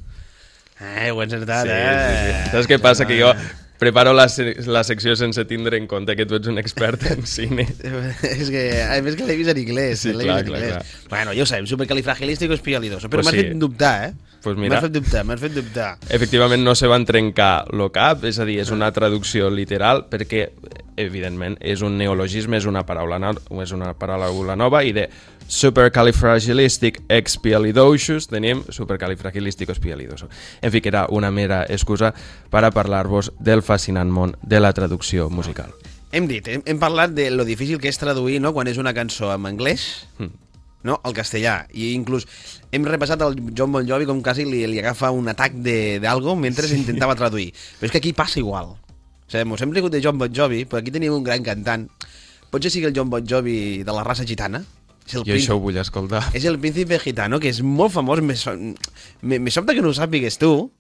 Eh, 0.81 1.11
ho 1.13 1.21
he 1.21 1.25
encertat, 1.27 1.67
Sí, 1.67 1.73
sí, 1.73 1.77
eh? 1.77 2.37
sí. 2.45 2.51
Saps 2.55 2.69
què 2.71 2.79
passa? 2.81 3.07
Que 3.09 3.19
jo 3.21 3.35
preparo 3.81 4.13
la, 4.13 4.27
la 4.69 4.83
secció 4.85 5.15
sense 5.17 5.45
tindre 5.49 5.79
en 5.81 5.87
compte 5.89 6.17
que 6.17 6.27
tu 6.29 6.37
ets 6.37 6.49
un 6.53 6.59
expert 6.61 7.05
en 7.13 7.25
cine. 7.29 7.65
és 8.29 8.49
que, 8.53 8.65
a 8.85 8.99
més 9.05 9.17
que 9.17 9.25
l'he 9.29 9.37
vist 9.41 9.53
en 9.53 9.61
anglès. 9.63 10.03
Sí, 10.05 10.13
clar, 10.13 10.25
vist 10.41 10.49
en 10.49 10.51
clar, 10.53 10.63
anglès. 10.65 10.97
Bueno, 11.13 11.33
ja 11.37 11.45
ho 11.45 11.49
sabem, 11.49 11.69
supercalifragilístico 11.71 12.57
espialidoso. 12.57 13.09
Però 13.09 13.21
Pues 13.23 13.29
m'has 13.31 13.39
sí. 13.39 13.47
fet 13.49 13.61
dubtar, 13.61 13.95
eh? 14.11 14.30
Pues 14.43 14.57
mira. 14.57 14.77
M'has 14.77 14.87
fet 14.89 14.95
dubtar, 14.95 15.25
m'has 15.29 15.41
fet 15.41 15.53
dubtar. 15.55 15.89
Efectivament 16.09 16.65
no 16.65 16.75
se 16.75 16.89
van 16.89 17.05
trencar 17.05 17.67
lo 17.77 17.91
cap, 17.93 18.25
és 18.25 18.39
a 18.41 18.47
dir, 18.49 18.61
és 18.63 18.71
una 18.73 18.89
traducció 18.97 19.51
literal 19.53 20.07
perquè, 20.09 20.47
evidentment, 21.01 21.59
és 21.61 21.83
un 21.85 21.99
neologisme, 22.01 22.57
és 22.57 22.69
una 22.69 22.87
paraula, 22.89 23.21
no, 23.21 23.35
és 23.61 23.75
una 23.77 23.93
paraula 23.99 24.57
nova 24.57 24.83
i 24.85 24.95
de 24.97 25.09
supercalifragilistic 25.51 27.03
expialidocious 27.11 28.29
tenim 28.31 28.63
supercalifragilisticexpialidoso. 28.69 30.31
En 30.63 30.73
fi, 30.73 30.81
que 30.81 30.89
era 30.89 31.07
una 31.11 31.31
mera 31.31 31.65
excusa 31.69 32.15
per 32.51 32.65
a 32.65 32.71
parlar-vos 32.71 33.33
del 33.39 33.63
fascinant 33.67 34.13
món 34.13 34.37
de 34.43 34.61
la 34.61 34.73
traducció 34.73 35.29
musical. 35.29 35.75
Hem 36.13 36.27
dit, 36.27 36.47
hem, 36.49 36.63
hem 36.67 36.79
parlat 36.83 37.13
de 37.15 37.29
lo 37.31 37.45
difícil 37.47 37.79
que 37.79 37.91
és 37.91 37.99
traduir 37.99 38.41
no? 38.43 38.55
quan 38.55 38.71
és 38.71 38.79
una 38.79 38.95
cançó 38.95 39.35
en 39.35 39.47
anglès 39.47 40.07
Mm. 40.19 40.50
No? 40.83 41.01
al 41.05 41.13
castellà. 41.17 41.67
I 41.73 41.93
inclús 41.95 42.27
hem 42.73 42.85
repassat 42.89 43.21
el 43.27 43.37
John 43.57 43.73
Bon 43.73 43.87
Jovi 43.87 44.07
com 44.09 44.23
quasi 44.23 44.45
li, 44.49 44.67
li 44.67 44.79
agafa 44.81 45.11
un 45.11 45.29
atac 45.29 45.55
de- 45.55 45.99
d'algo 46.01 46.37
mentre 46.37 46.69
sí. 46.69 46.77
intentava 46.79 47.17
traduir. 47.17 47.53
Però 47.79 47.87
és 47.89 47.93
que 47.93 47.99
aquí 47.99 48.13
passa 48.13 48.39
igual. 48.41 48.75
O 48.77 49.31
sigui, 49.31 49.45
mos 49.47 49.63
hem 49.63 49.73
rigut 49.73 49.93
de 49.93 50.01
John 50.03 50.19
Bon 50.19 50.33
Jovi, 50.33 50.65
però 50.65 50.81
aquí 50.81 50.91
tenim 50.91 51.13
un 51.15 51.23
gran 51.25 51.43
cantant. 51.47 51.89
Potser 52.51 52.71
sigui 52.73 52.87
el 52.91 52.95
John 52.97 53.11
Bon 53.11 53.23
Jovi 53.27 53.83
de 53.85 53.93
la 53.93 54.03
raça 54.03 54.25
gitana. 54.27 54.65
És 55.07 55.15
el 55.19 55.25
Jo 55.27 55.35
això 55.35 55.55
ho 55.57 55.61
vull 55.63 55.77
escoltar. 55.81 56.25
és 56.35 56.45
el 56.45 56.59
príncipe 56.59 56.99
gitano, 56.99 57.39
que 57.41 57.49
és 57.51 57.63
molt 57.63 57.91
famós, 57.93 58.21
me, 58.23 58.37
so, 58.37 58.53
me, 59.23 59.39
me 59.39 59.51
sobta 59.51 59.75
que 59.75 59.83
no 59.83 59.91
ho 59.91 59.95
sàpigues 59.97 60.39
tu, 60.39 60.71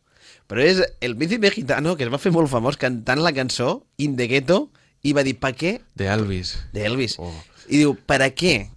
però 0.47 0.63
és 0.63 0.83
el 1.01 1.17
príncipe 1.17 1.51
gitano 1.51 1.97
que 1.97 2.05
es 2.05 2.11
va 2.13 2.19
fer 2.19 2.31
molt 2.35 2.51
famós 2.51 2.77
cantant 2.77 3.23
la 3.23 3.33
cançó 3.33 3.85
In 3.99 4.17
the 4.19 4.27
Ghetto 4.27 4.71
i 5.03 5.15
va 5.15 5.23
dir, 5.27 5.37
¿pa 5.41 5.51
què? 5.53 5.81
De 5.95 6.07
Elvis. 6.11 6.57
De 6.75 6.85
Elvis. 6.87 7.17
Oh. 7.19 7.33
I 7.71 7.79
diu, 7.85 7.95
¿para 8.07 8.29
què? 8.35 8.69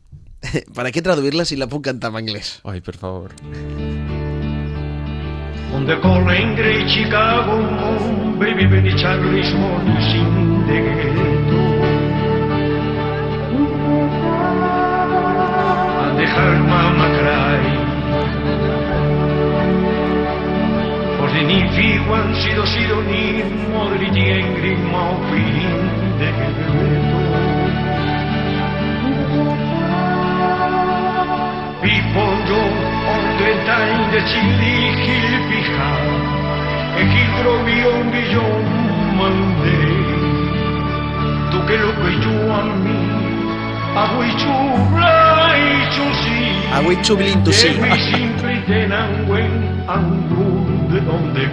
¿Para 0.75 0.91
què 0.91 1.01
traduir-la 1.03 1.45
si 1.45 1.57
la 1.59 1.67
puc 1.71 1.85
cantar 1.87 2.11
en 2.13 2.19
anglès? 2.23 2.59
Ai, 2.63 2.81
per 2.81 2.95
favor. 2.99 3.33
Donde 5.71 5.99
corren 6.01 6.55
Grey, 6.55 6.87
Chicago, 6.87 7.57
Baby 8.37 8.67
Benny, 8.67 8.93
Charlie's 8.95 9.53
Morning, 9.55 10.01
sin 10.11 10.67
de 10.67 10.77
gueto. 10.85 11.61
A 16.03 16.13
dejar 16.19 16.53
mama 16.69 17.07
cry. 17.17 17.63
For 21.17 21.31
the 21.31 21.43
ni 21.43 21.59
figuan 21.73 22.35
sido 22.35 22.67
sido 22.67 23.01
ni 23.01 23.41
modri 23.73 24.11
di 24.11 24.29
engri 24.29 24.75
mau 24.91 25.17
fin 25.31 26.19
de 26.19 26.29
gueto. 26.37 27.22
People 31.83 32.35
don't 32.47 32.79
on 33.11 33.23
the 33.39 33.51
time 33.67 34.01
the 34.13 34.21
chili 34.31 34.75
hill 35.03 35.35
pija. 35.49 35.89
E 36.95 37.01
hidro 37.13 37.55
bion 37.67 38.05
bion 38.13 38.63
Monday. 39.19 39.91
Tu 41.51 41.57
que 41.67 41.75
lo 41.83 41.91
que 41.99 42.11
yo 42.23 42.35
a 42.55 42.61
mí. 42.83 42.99
Agui 44.03 44.31
chubla 44.39 45.15
y 45.59 45.61
chusi. 45.95 46.39
Tu 47.43 47.51
sí. 47.51 47.67
Simple 47.67 48.55
de 50.93 50.99
donde. 51.01 51.43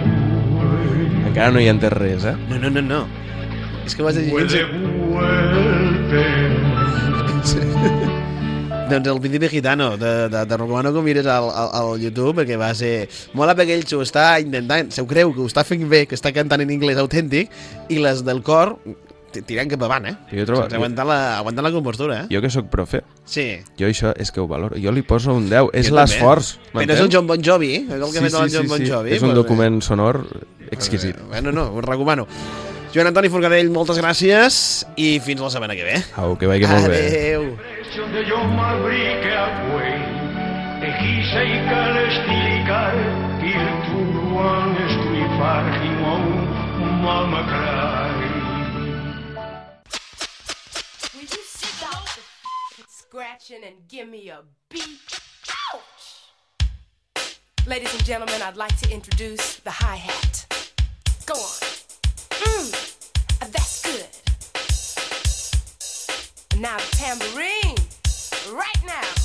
Encara 1.27 1.51
no 1.51 1.59
hi 1.59 1.67
ha 1.67 1.73
entès 1.75 1.91
res, 1.91 2.23
eh? 2.23 2.35
No, 2.47 2.55
no, 2.57 2.69
no, 2.69 2.81
no. 2.81 3.01
És 3.85 3.95
que 3.95 4.03
vas 4.03 4.15
a 4.15 4.21
Vuelve, 4.31 4.47
llegir... 4.47 4.65
vuelve. 5.11 6.25
Doncs 8.91 9.07
el 9.15 9.19
príncipe 9.23 9.49
gitano, 9.49 9.95
de, 9.97 10.29
de, 10.29 10.45
de 10.45 10.57
recomano 10.57 10.91
que 10.93 11.01
mires 11.01 11.25
al, 11.25 11.49
al, 11.49 11.69
al 11.81 12.01
YouTube, 12.01 12.33
perquè 12.41 12.57
va 12.59 12.73
ser... 12.75 13.07
Mola 13.33 13.55
perquè 13.55 13.77
ell 13.77 13.85
s'ho 13.87 14.01
està 14.03 14.25
intentant, 14.43 14.91
se 14.91 15.01
ho 15.01 15.07
creu 15.07 15.31
que 15.33 15.41
ho 15.41 15.47
està 15.49 15.63
fent 15.67 15.87
bé, 15.89 16.05
que 16.07 16.15
està 16.19 16.33
cantant 16.35 16.61
en 16.63 16.69
anglès 16.75 16.99
autèntic, 17.01 17.49
i 17.89 18.01
les 18.03 18.23
del 18.27 18.43
cor 18.43 18.75
tirant 19.47 19.69
cap 19.71 19.83
avant, 19.87 20.03
eh? 20.09 20.11
Jo 20.33 20.43
trobo- 20.43 20.65
Sense 20.65 20.75
aguantar 20.75 21.05
la, 21.07 21.19
aguantant 21.37 21.63
la 21.63 21.71
compostura, 21.71 22.17
eh? 22.23 22.25
Jo 22.33 22.41
que 22.43 22.49
sóc 22.51 22.65
profe, 22.67 22.99
Sí. 23.23 23.45
jo 23.79 23.87
això 23.87 24.11
és 24.19 24.27
que 24.29 24.41
ho 24.43 24.47
valoro. 24.49 24.75
Jo 24.75 24.91
li 24.91 25.03
poso 25.07 25.31
un 25.33 25.45
10. 25.47 25.69
És 25.71 25.87
l'esforç. 25.89 26.57
Però 26.73 26.83
és 26.91 26.99
el 26.99 27.07
John 27.13 27.27
Bon 27.29 27.39
Jovi, 27.41 27.69
eh? 27.77 27.85
És 27.87 27.93
el 27.95 28.11
que 28.11 28.19
ha 28.19 28.25
fet 28.27 28.35
el 28.41 28.51
John 28.51 28.67
Bon 28.67 28.83
Jovi. 28.83 29.13
És 29.15 29.21
un 29.23 29.29
doncs, 29.31 29.39
document 29.39 29.79
sonor 29.81 30.19
exquisit. 30.69 31.15
Eh, 31.15 31.29
bueno, 31.29 31.53
no, 31.55 31.69
ho 31.71 31.79
recomano. 31.79 32.27
Joan 32.91 33.07
Antoni 33.07 33.29
Forcadell, 33.31 33.69
moltes 33.71 34.01
gràcies 34.03 34.57
i 34.99 35.13
fins 35.23 35.39
la 35.39 35.49
setmana 35.53 35.77
que 35.79 35.85
ve. 35.87 36.01
Au, 36.19 36.33
que 36.37 36.49
vagi 36.51 36.67
molt 36.67 36.89
bé. 36.91 36.99
Adéu. 37.07 37.45
De 37.93 38.25
yo 38.25 38.37
mabrique 38.37 39.33
away 39.35 39.99
Ejise 40.81 41.43
y 41.45 41.57
calestilicar 41.69 42.95
Il 43.43 43.67
turuan 43.85 44.75
estuifar 44.77 45.63
Himon 45.83 46.23
mama 47.03 47.43
cry 47.51 48.15
Will 51.13 51.21
you 51.21 51.43
stop 51.43 52.05
the 52.77 52.83
scratching 52.87 53.63
and 53.65 53.75
give 53.89 54.07
me 54.07 54.29
a 54.29 54.41
beat? 54.69 55.19
Ouch! 55.73 56.31
Ladies 57.67 57.93
and 57.93 58.05
gentlemen, 58.05 58.41
I'd 58.41 58.55
like 58.55 58.75
to 58.79 58.89
introduce 58.89 59.57
the 59.57 59.71
hi 59.71 59.97
hat. 59.97 60.45
Go 61.25 61.33
on. 61.33 61.59
Mmm, 62.29 62.90
now 66.61 66.77
tambourine. 66.91 67.75
Right 68.53 68.85
now. 68.85 69.20